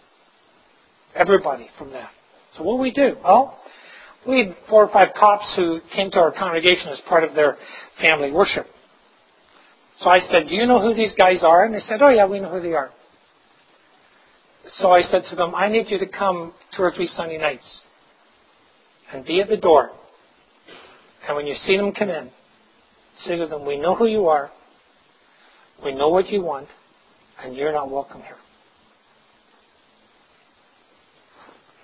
Everybody 1.15 1.69
from 1.77 1.91
that. 1.91 2.09
So 2.57 2.63
what 2.63 2.77
do 2.77 2.81
we 2.81 2.91
do? 2.91 3.17
Well, 3.23 3.59
we 4.27 4.39
had 4.39 4.55
four 4.69 4.83
or 4.85 4.91
five 4.91 5.09
cops 5.17 5.45
who 5.55 5.79
came 5.95 6.11
to 6.11 6.17
our 6.17 6.31
congregation 6.31 6.89
as 6.89 6.99
part 7.07 7.23
of 7.23 7.35
their 7.35 7.57
family 8.01 8.31
worship. 8.31 8.65
So 10.01 10.09
I 10.09 10.19
said, 10.31 10.47
Do 10.49 10.55
you 10.55 10.65
know 10.65 10.81
who 10.81 10.93
these 10.93 11.13
guys 11.17 11.39
are? 11.43 11.65
And 11.65 11.73
they 11.73 11.79
said, 11.87 12.01
Oh, 12.01 12.09
yeah, 12.09 12.25
we 12.25 12.39
know 12.39 12.49
who 12.49 12.61
they 12.61 12.73
are. 12.73 12.91
So 14.79 14.91
I 14.91 15.03
said 15.03 15.23
to 15.29 15.35
them, 15.35 15.53
I 15.53 15.69
need 15.69 15.85
you 15.89 15.99
to 15.99 16.07
come 16.07 16.53
two 16.75 16.83
or 16.83 16.91
three 16.91 17.09
Sunday 17.15 17.37
nights 17.37 17.65
and 19.13 19.23
be 19.23 19.41
at 19.41 19.47
the 19.47 19.57
door. 19.57 19.91
And 21.27 21.37
when 21.37 21.45
you 21.47 21.55
see 21.65 21.77
them 21.77 21.91
come 21.91 22.09
in, 22.09 22.29
say 23.25 23.37
to 23.37 23.47
them, 23.47 23.65
We 23.65 23.77
know 23.77 23.95
who 23.95 24.07
you 24.07 24.27
are, 24.27 24.51
we 25.83 25.93
know 25.93 26.09
what 26.09 26.29
you 26.29 26.41
want, 26.41 26.67
and 27.43 27.55
you're 27.55 27.73
not 27.73 27.91
welcome 27.91 28.21
here. 28.21 28.37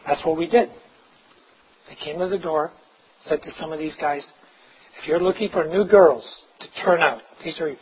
That's 0.08 0.25
what 0.25 0.38
we 0.38 0.47
did. 0.47 0.69
They 1.91 2.06
came 2.06 2.19
to 2.19 2.30
the 2.30 2.38
door, 2.38 2.71
said 3.27 3.41
to 3.41 3.49
some 3.60 3.73
of 3.73 3.80
these 3.80 3.95
guys, 3.99 4.23
if 5.01 5.08
you're 5.10 5.19
looking 5.19 5.49
for 5.49 5.67
new 5.67 5.84
girls 5.84 6.23
to 6.62 6.84
turn 6.86 7.01
out, 7.01 7.19
these 7.43 7.60
are 7.60 7.75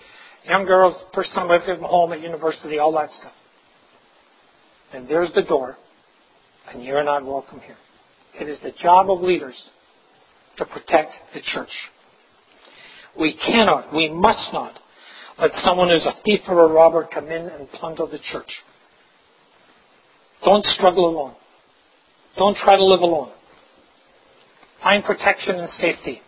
young 0.46 0.66
girls, 0.66 0.96
first 1.14 1.30
time 1.36 1.46
away 1.46 1.60
from 1.64 1.82
home 1.82 2.12
at 2.14 2.20
university, 2.20 2.80
all 2.80 2.92
that 2.94 3.12
stuff, 3.20 3.34
then 4.92 5.06
there's 5.08 5.32
the 5.36 5.44
door, 5.44 5.78
and 6.72 6.84
you're 6.84 7.04
not 7.04 7.24
welcome 7.24 7.60
here. 7.60 7.76
It 8.40 8.50
is 8.50 8.60
the 8.64 8.72
job 8.82 9.12
of 9.12 9.22
leaders 9.22 9.54
to 10.58 10.66
protect 10.66 11.12
the 11.36 11.42
church. 11.54 11.70
We 13.20 13.38
cannot, 13.46 13.94
we 13.94 14.10
must 14.10 14.52
not 14.54 14.74
let 15.38 15.52
someone 15.64 15.90
who's 15.90 16.06
a 16.06 16.20
thief 16.26 16.40
or 16.48 16.68
a 16.68 16.74
robber 16.74 17.08
come 17.14 17.28
in 17.28 17.44
and 17.44 17.70
plunder 17.74 18.08
the 18.08 18.20
church. 18.32 18.50
Don't 20.44 20.66
struggle 20.66 21.10
alone. 21.10 21.36
Don't 22.38 22.58
try 22.58 22.76
to 22.76 22.84
live 22.84 23.02
alone. 23.02 23.34
Find 24.84 25.04
protection 25.04 25.56
and 25.56 25.70
safety 25.80 26.22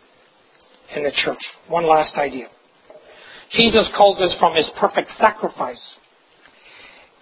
in 0.96 1.04
the 1.04 1.12
church. 1.24 1.42
One 1.68 1.88
last 1.88 2.16
idea. 2.16 2.48
Jesus 3.52 3.88
calls 3.96 4.20
us 4.22 4.36
from 4.40 4.56
his 4.56 4.70
perfect 4.80 5.10
sacrifice 5.20 5.82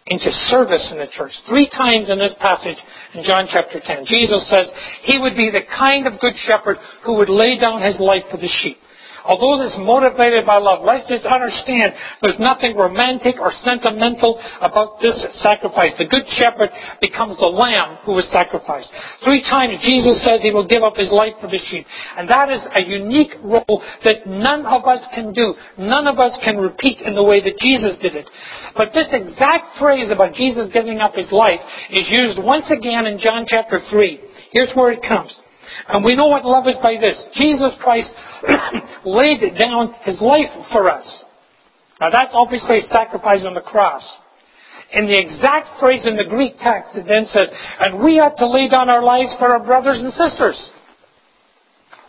into 0.08 0.32
service 0.50 0.88
in 0.92 0.98
the 0.98 1.08
church. 1.16 1.32
Three 1.48 1.70
times 1.70 2.10
in 2.10 2.18
this 2.18 2.34
passage 2.40 2.78
in 3.14 3.24
John 3.24 3.48
chapter 3.52 3.80
10, 3.80 4.06
Jesus 4.06 4.44
says 4.50 4.68
he 5.04 5.20
would 5.20 5.36
be 5.36 5.52
the 5.52 5.62
kind 5.78 6.08
of 6.08 6.20
good 6.20 6.34
shepherd 6.48 6.78
who 7.06 7.16
would 7.16 7.30
lay 7.30 7.60
down 7.60 7.82
his 7.82 8.00
life 8.00 8.24
for 8.32 8.38
the 8.38 8.50
sheep. 8.62 8.78
Although 9.26 9.62
it's 9.66 9.78
motivated 9.78 10.46
by 10.46 10.58
love, 10.58 10.84
let's 10.84 11.08
just 11.08 11.26
understand 11.26 11.94
there's 12.22 12.40
nothing 12.40 12.76
romantic 12.76 13.36
or 13.40 13.52
sentimental 13.68 14.40
about 14.62 15.02
this 15.02 15.16
sacrifice. 15.42 15.94
The 15.98 16.06
good 16.06 16.26
shepherd 16.38 16.70
becomes 17.02 17.38
the 17.38 17.48
lamb 17.48 17.98
who 18.06 18.14
was 18.14 18.28
sacrificed. 18.32 18.90
Three 19.24 19.42
times 19.44 19.82
Jesus 19.84 20.22
says 20.26 20.42
he 20.42 20.52
will 20.52 20.68
give 20.68 20.84
up 20.84 20.96
his 20.96 21.12
life 21.12 21.34
for 21.42 21.48
the 21.48 21.60
sheep. 21.70 21.86
And 22.18 22.30
that 22.30 22.50
is 22.50 22.62
a 22.76 22.82
unique 22.82 23.34
role 23.44 23.84
that 24.04 24.28
none 24.28 24.66
of 24.66 24.86
us 24.86 25.02
can 25.14 25.34
do. 25.34 25.54
None 25.78 26.08
of 26.08 26.20
us 26.20 26.38
can 26.44 26.58
repeat 26.58 27.02
in 27.02 27.16
the 27.16 27.24
way 27.24 27.42
that 27.42 27.58
Jesus 27.60 27.98
did 28.02 28.16
it. 28.16 28.30
But 28.76 28.94
this 28.94 29.08
exact 29.12 29.78
phrase 29.80 30.12
about 30.12 30.34
Jesus 30.34 30.70
giving 30.74 31.00
up 31.00 31.16
his 31.16 31.32
life 31.32 31.60
is 31.92 32.06
used 32.10 32.40
once 32.42 32.66
again 32.70 33.06
in 33.06 33.20
John 33.20 33.46
chapter 33.48 33.82
3. 33.90 34.20
Here's 34.52 34.72
where 34.76 34.92
it 34.92 35.02
comes. 35.04 35.32
And 35.90 36.04
we 36.04 36.16
know 36.16 36.28
what 36.28 36.46
love 36.46 36.68
is 36.68 36.76
by 36.82 36.98
this. 37.00 37.16
Jesus 37.36 37.74
Christ 37.82 38.10
laid 39.06 39.42
down 39.58 39.94
his 40.04 40.20
life 40.22 40.50
for 40.72 40.90
us. 40.90 41.06
Now 42.00 42.10
that's 42.10 42.32
obviously 42.34 42.82
sacrifice 42.92 43.42
on 43.46 43.54
the 43.54 43.62
cross. 43.62 44.04
In 44.92 45.06
the 45.06 45.20
exact 45.20 45.80
phrase 45.80 46.02
in 46.06 46.18
the 46.18 46.26
Greek 46.26 46.58
text, 46.60 46.98
it 46.98 47.06
then 47.08 47.26
says, 47.30 47.48
and 47.80 48.02
we 48.04 48.20
ought 48.20 48.38
to 48.38 48.50
lay 48.50 48.68
down 48.68 48.90
our 48.90 49.04
lives 49.04 49.30
for 49.38 49.52
our 49.54 49.64
brothers 49.64 50.00
and 50.00 50.12
sisters. 50.14 50.58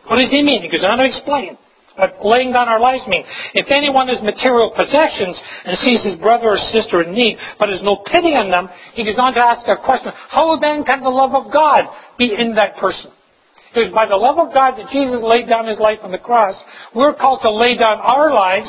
What 0.07 0.17
does 0.17 0.31
he 0.31 0.43
mean? 0.43 0.63
He 0.63 0.69
goes 0.69 0.85
on 0.85 0.97
to 0.97 1.05
explain 1.05 1.59
what 2.01 2.17
laying 2.25 2.53
down 2.53 2.69
our 2.69 2.81
lives 2.81 3.05
means. 3.07 3.27
If 3.53 3.71
anyone 3.71 4.09
has 4.09 4.23
material 4.23 4.73
possessions 4.73 5.37
and 5.65 5.77
sees 5.85 6.03
his 6.03 6.19
brother 6.19 6.57
or 6.57 6.59
sister 6.73 7.03
in 7.03 7.13
need, 7.13 7.37
but 7.59 7.69
has 7.69 7.83
no 7.83 8.03
pity 8.07 8.33
on 8.33 8.51
them, 8.51 8.69
he 8.95 9.05
goes 9.05 9.19
on 9.19 9.35
to 9.35 9.41
ask 9.41 9.69
a 9.69 9.77
question, 9.77 10.13
how 10.31 10.57
then 10.59 10.85
can 10.85 11.03
the 11.03 11.13
love 11.13 11.35
of 11.35 11.53
God 11.53 11.85
be 12.17 12.33
in 12.33 12.55
that 12.55 12.77
person? 12.79 13.13
Was 13.77 13.93
by 13.95 14.07
the 14.07 14.17
love 14.17 14.39
of 14.39 14.53
God 14.53 14.75
that 14.79 14.91
Jesus 14.91 15.23
laid 15.23 15.49
down 15.49 15.67
his 15.67 15.79
life 15.79 16.01
on 16.03 16.11
the 16.11 16.19
cross. 16.19 16.57
We're 16.95 17.15
called 17.15 17.41
to 17.43 17.51
lay 17.53 17.77
down 17.77 17.99
our 17.99 18.35
lives, 18.35 18.69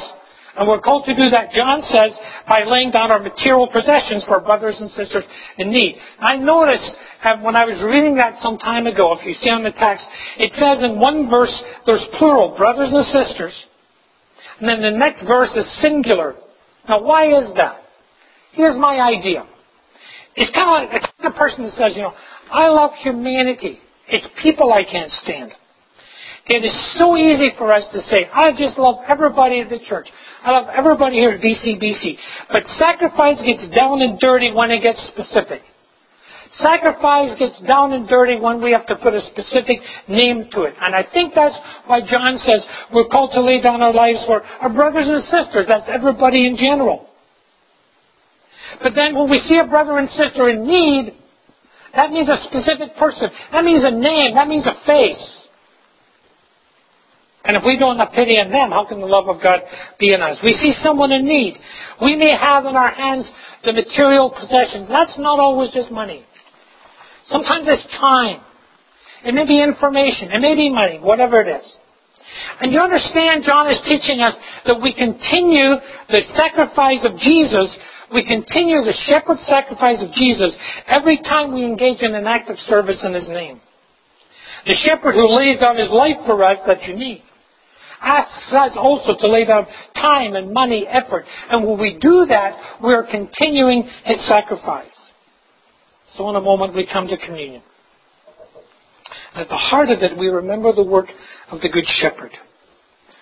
and 0.55 0.67
we're 0.67 0.79
called 0.79 1.05
to 1.05 1.15
do 1.15 1.29
that, 1.31 1.51
John 1.53 1.81
says, 1.89 2.11
by 2.47 2.63
laying 2.65 2.91
down 2.91 3.09
our 3.09 3.19
material 3.19 3.67
possessions 3.71 4.23
for 4.27 4.39
brothers 4.41 4.75
and 4.79 4.91
sisters 4.91 5.23
in 5.57 5.71
need. 5.71 5.97
I 6.19 6.37
noticed 6.37 6.91
when 7.41 7.55
I 7.55 7.65
was 7.65 7.81
reading 7.81 8.15
that 8.17 8.43
some 8.43 8.59
time 8.59 8.85
ago, 8.85 9.17
if 9.17 9.25
you 9.25 9.33
see 9.41 9.49
on 9.49 9.63
the 9.63 9.71
text, 9.71 10.05
it 10.37 10.53
says 10.53 10.83
in 10.83 10.99
one 10.99 11.31
verse 11.31 11.63
there's 11.87 12.05
plural, 12.19 12.55
brothers 12.55 12.93
and 12.93 13.05
sisters, 13.05 13.53
and 14.59 14.69
then 14.69 14.81
the 14.83 14.91
next 14.91 15.25
verse 15.25 15.49
is 15.55 15.65
singular. 15.81 16.35
Now, 16.87 17.01
why 17.01 17.25
is 17.25 17.55
that? 17.55 17.81
Here's 18.51 18.77
my 18.77 18.99
idea. 18.99 19.47
It's 20.35 20.51
kind 20.53 20.85
of 20.85 20.91
like 20.91 21.11
the 21.23 21.31
person 21.31 21.63
that 21.63 21.73
says, 21.73 21.93
you 21.95 22.03
know, 22.03 22.13
I 22.51 22.67
love 22.67 22.91
humanity. 23.01 23.79
It's 24.11 24.27
people 24.41 24.73
I 24.73 24.83
can't 24.83 25.11
stand. 25.23 25.53
It 26.47 26.65
is 26.65 26.97
so 26.97 27.15
easy 27.15 27.51
for 27.57 27.71
us 27.71 27.83
to 27.93 28.01
say, 28.09 28.27
I 28.33 28.51
just 28.51 28.77
love 28.77 29.05
everybody 29.07 29.61
at 29.61 29.69
the 29.69 29.79
church. 29.87 30.07
I 30.43 30.51
love 30.51 30.67
everybody 30.75 31.15
here 31.17 31.31
at 31.31 31.41
VCBC. 31.41 32.17
But 32.51 32.63
sacrifice 32.77 33.37
gets 33.45 33.73
down 33.75 34.01
and 34.01 34.19
dirty 34.19 34.51
when 34.51 34.71
it 34.71 34.81
gets 34.81 34.99
specific. 35.13 35.61
Sacrifice 36.57 37.37
gets 37.39 37.61
down 37.61 37.93
and 37.93 38.07
dirty 38.09 38.39
when 38.39 38.61
we 38.61 38.71
have 38.71 38.85
to 38.87 38.95
put 38.97 39.13
a 39.13 39.21
specific 39.31 39.79
name 40.09 40.49
to 40.51 40.63
it. 40.63 40.73
And 40.81 40.93
I 40.93 41.03
think 41.13 41.33
that's 41.33 41.55
why 41.85 42.01
John 42.01 42.37
says 42.39 42.65
we're 42.93 43.07
called 43.07 43.31
to 43.33 43.41
lay 43.41 43.61
down 43.61 43.81
our 43.81 43.93
lives 43.93 44.19
for 44.25 44.43
our 44.43 44.69
brothers 44.69 45.07
and 45.07 45.23
sisters. 45.31 45.65
That's 45.67 45.87
everybody 45.87 46.47
in 46.47 46.57
general. 46.57 47.07
But 48.83 48.93
then 48.95 49.15
when 49.15 49.29
we 49.29 49.39
see 49.47 49.57
a 49.57 49.67
brother 49.67 49.97
and 49.97 50.09
sister 50.09 50.49
in 50.49 50.67
need, 50.67 51.13
that 51.95 52.11
means 52.11 52.29
a 52.29 52.37
specific 52.43 52.95
person. 52.97 53.29
That 53.51 53.63
means 53.63 53.83
a 53.83 53.91
name. 53.91 54.35
That 54.35 54.47
means 54.47 54.65
a 54.65 54.75
face. 54.85 55.41
And 57.43 57.57
if 57.57 57.63
we 57.65 57.77
don't 57.77 57.97
have 57.97 58.11
pity 58.11 58.37
on 58.37 58.51
them, 58.51 58.69
how 58.69 58.85
can 58.85 58.99
the 58.99 59.07
love 59.07 59.27
of 59.27 59.41
God 59.41 59.61
be 59.99 60.13
in 60.13 60.21
us? 60.21 60.37
We 60.43 60.53
see 60.53 60.73
someone 60.83 61.11
in 61.11 61.25
need. 61.25 61.57
We 62.01 62.15
may 62.15 62.31
have 62.37 62.65
in 62.65 62.75
our 62.75 62.91
hands 62.91 63.25
the 63.65 63.73
material 63.73 64.29
possessions. 64.29 64.87
That's 64.89 65.17
not 65.17 65.39
always 65.39 65.71
just 65.71 65.89
money. 65.91 66.23
Sometimes 67.29 67.65
it's 67.67 67.83
time. 67.97 68.41
It 69.25 69.33
may 69.33 69.45
be 69.45 69.61
information. 69.61 70.31
It 70.31 70.39
may 70.39 70.55
be 70.55 70.69
money, 70.69 70.99
whatever 70.99 71.41
it 71.41 71.47
is. 71.47 71.65
And 72.61 72.71
you 72.71 72.79
understand, 72.79 73.43
John 73.43 73.69
is 73.69 73.79
teaching 73.85 74.21
us 74.21 74.35
that 74.65 74.81
we 74.81 74.93
continue 74.93 75.75
the 76.09 76.21
sacrifice 76.35 77.03
of 77.03 77.17
Jesus 77.17 77.75
We 78.13 78.25
continue 78.25 78.83
the 78.83 78.93
shepherd 79.09 79.37
sacrifice 79.47 80.01
of 80.01 80.11
Jesus 80.13 80.53
every 80.87 81.17
time 81.17 81.53
we 81.53 81.63
engage 81.63 82.01
in 82.01 82.13
an 82.13 82.27
act 82.27 82.49
of 82.49 82.57
service 82.59 82.99
in 83.03 83.13
His 83.13 83.27
name. 83.29 83.61
The 84.65 84.75
shepherd 84.75 85.13
who 85.13 85.35
lays 85.35 85.59
down 85.59 85.77
his 85.77 85.89
life 85.89 86.17
for 86.25 86.43
us 86.43 86.59
that 86.67 86.83
you 86.83 86.95
need 86.95 87.23
asks 88.01 88.51
us 88.51 88.71
also 88.75 89.15
to 89.17 89.27
lay 89.27 89.45
down 89.45 89.65
time 89.95 90.35
and 90.35 90.51
money, 90.51 90.87
effort. 90.87 91.23
And 91.49 91.65
when 91.65 91.79
we 91.79 91.97
do 92.01 92.25
that, 92.27 92.79
we 92.83 92.93
are 92.93 93.03
continuing 93.03 93.83
his 94.05 94.27
sacrifice. 94.27 94.89
So 96.17 96.29
in 96.29 96.35
a 96.35 96.41
moment 96.41 96.75
we 96.75 96.87
come 96.91 97.07
to 97.07 97.17
communion. 97.17 97.61
At 99.35 99.49
the 99.49 99.55
heart 99.55 99.89
of 99.89 100.01
it, 100.01 100.17
we 100.17 100.27
remember 100.27 100.73
the 100.73 100.83
work 100.83 101.07
of 101.51 101.61
the 101.61 101.69
Good 101.69 101.85
Shepherd, 102.01 102.31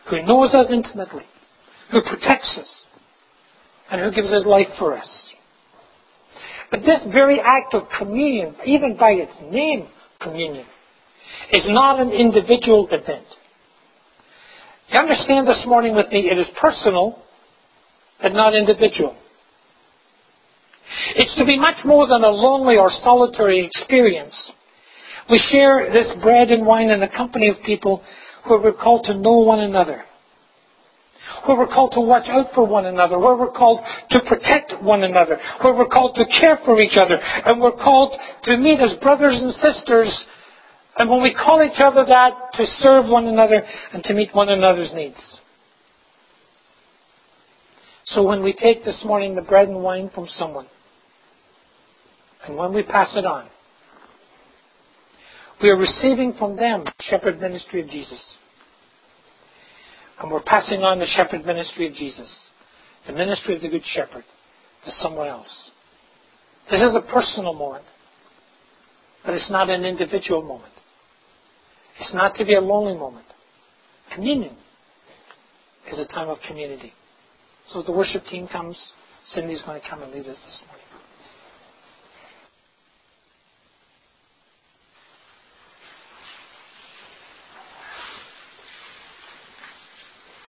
who 0.09 0.23
knows 0.23 0.53
us 0.53 0.67
intimately, 0.71 1.23
who 1.91 2.01
protects 2.01 2.57
us, 2.57 2.78
and 3.91 4.01
who 4.01 4.11
gives 4.11 4.31
his 4.31 4.45
life 4.45 4.67
for 4.77 4.97
us. 4.97 5.07
But 6.71 6.81
this 6.81 6.99
very 7.11 7.39
act 7.39 7.73
of 7.73 7.83
communion, 7.97 8.55
even 8.65 8.95
by 8.97 9.11
its 9.11 9.33
name, 9.51 9.87
communion, 10.21 10.65
is 11.51 11.63
not 11.67 11.99
an 11.99 12.11
individual 12.11 12.87
event. 12.91 13.25
You 14.89 14.99
understand 14.99 15.47
this 15.47 15.63
morning 15.65 15.95
with 15.95 16.11
me, 16.11 16.29
it 16.29 16.37
is 16.37 16.47
personal, 16.59 17.21
but 18.21 18.33
not 18.33 18.55
individual. 18.55 19.15
It's 21.15 21.35
to 21.37 21.45
be 21.45 21.59
much 21.59 21.85
more 21.85 22.07
than 22.07 22.23
a 22.23 22.29
lonely 22.29 22.75
or 22.75 22.91
solitary 23.03 23.65
experience. 23.65 24.33
We 25.29 25.39
share 25.51 25.91
this 25.93 26.11
bread 26.23 26.49
and 26.49 26.65
wine 26.65 26.89
in 26.89 26.99
the 26.99 27.07
company 27.07 27.49
of 27.49 27.57
people 27.65 28.01
who 28.45 28.59
we're 28.61 28.73
called 28.73 29.05
to 29.05 29.13
know 29.13 29.39
one 29.39 29.59
another, 29.59 30.03
where 31.45 31.57
we're 31.57 31.67
called 31.67 31.91
to 31.93 32.01
watch 32.01 32.27
out 32.27 32.47
for 32.53 32.65
one 32.65 32.85
another, 32.85 33.19
where 33.19 33.35
we're 33.35 33.51
called 33.51 33.81
to 34.11 34.19
protect 34.21 34.81
one 34.83 35.03
another, 35.03 35.39
where 35.61 35.73
we're 35.73 35.87
called 35.87 36.15
to 36.15 36.25
care 36.39 36.57
for 36.65 36.79
each 36.81 36.97
other, 36.97 37.15
and 37.15 37.61
we're 37.61 37.71
called 37.71 38.17
to 38.43 38.57
meet 38.57 38.79
as 38.79 38.95
brothers 39.01 39.35
and 39.35 39.53
sisters 39.53 40.25
and 40.99 41.09
when 41.09 41.23
we 41.23 41.33
call 41.33 41.63
each 41.63 41.79
other 41.79 42.03
that, 42.05 42.33
to 42.53 42.65
serve 42.81 43.05
one 43.05 43.25
another 43.25 43.63
and 43.93 44.03
to 44.03 44.13
meet 44.13 44.35
one 44.35 44.49
another's 44.49 44.91
needs. 44.93 45.17
So 48.07 48.23
when 48.23 48.43
we 48.43 48.51
take 48.51 48.83
this 48.83 49.01
morning 49.05 49.33
the 49.33 49.41
bread 49.41 49.69
and 49.69 49.81
wine 49.81 50.11
from 50.13 50.27
someone, 50.37 50.67
and 52.45 52.57
when 52.57 52.73
we 52.73 52.83
pass 52.83 53.15
it 53.15 53.25
on, 53.25 53.47
we 55.63 55.69
are 55.69 55.77
receiving 55.77 56.33
from 56.37 56.57
them 56.57 56.83
the 56.83 56.91
shepherd 57.09 57.39
ministry 57.39 57.81
of 57.81 57.89
Jesus. 57.89 58.19
And 60.19 60.31
we're 60.31 60.43
passing 60.43 60.81
on 60.81 60.99
the 60.99 61.05
shepherd 61.05 61.45
ministry 61.45 61.87
of 61.87 61.93
Jesus, 61.93 62.27
the 63.07 63.13
ministry 63.13 63.55
of 63.55 63.61
the 63.61 63.69
Good 63.69 63.83
Shepherd, 63.93 64.25
to 64.85 64.91
someone 65.01 65.27
else. 65.27 65.71
This 66.69 66.81
is 66.81 66.93
a 66.95 67.01
personal 67.11 67.53
moment, 67.53 67.85
but 69.25 69.33
it's 69.33 69.49
not 69.49 69.69
an 69.69 69.85
individual 69.85 70.41
moment. 70.41 70.73
It's 71.99 72.13
not 72.13 72.35
to 72.35 72.45
be 72.45 72.55
a 72.55 72.61
lonely 72.61 72.97
moment. 72.97 73.25
Communion 74.13 74.55
is 75.91 75.99
a 75.99 76.07
time 76.07 76.29
of 76.29 76.37
community. 76.47 76.93
So 77.71 77.81
the 77.81 77.91
worship 77.91 78.25
team 78.25 78.47
comes, 78.47 78.77
Cindy's 79.33 79.61
going 79.63 79.81
to 79.81 79.89
come 79.89 80.01
and 80.01 80.11
lead 80.11 80.27
us 80.27 80.37
this 80.37 80.61
morning. 80.67 80.78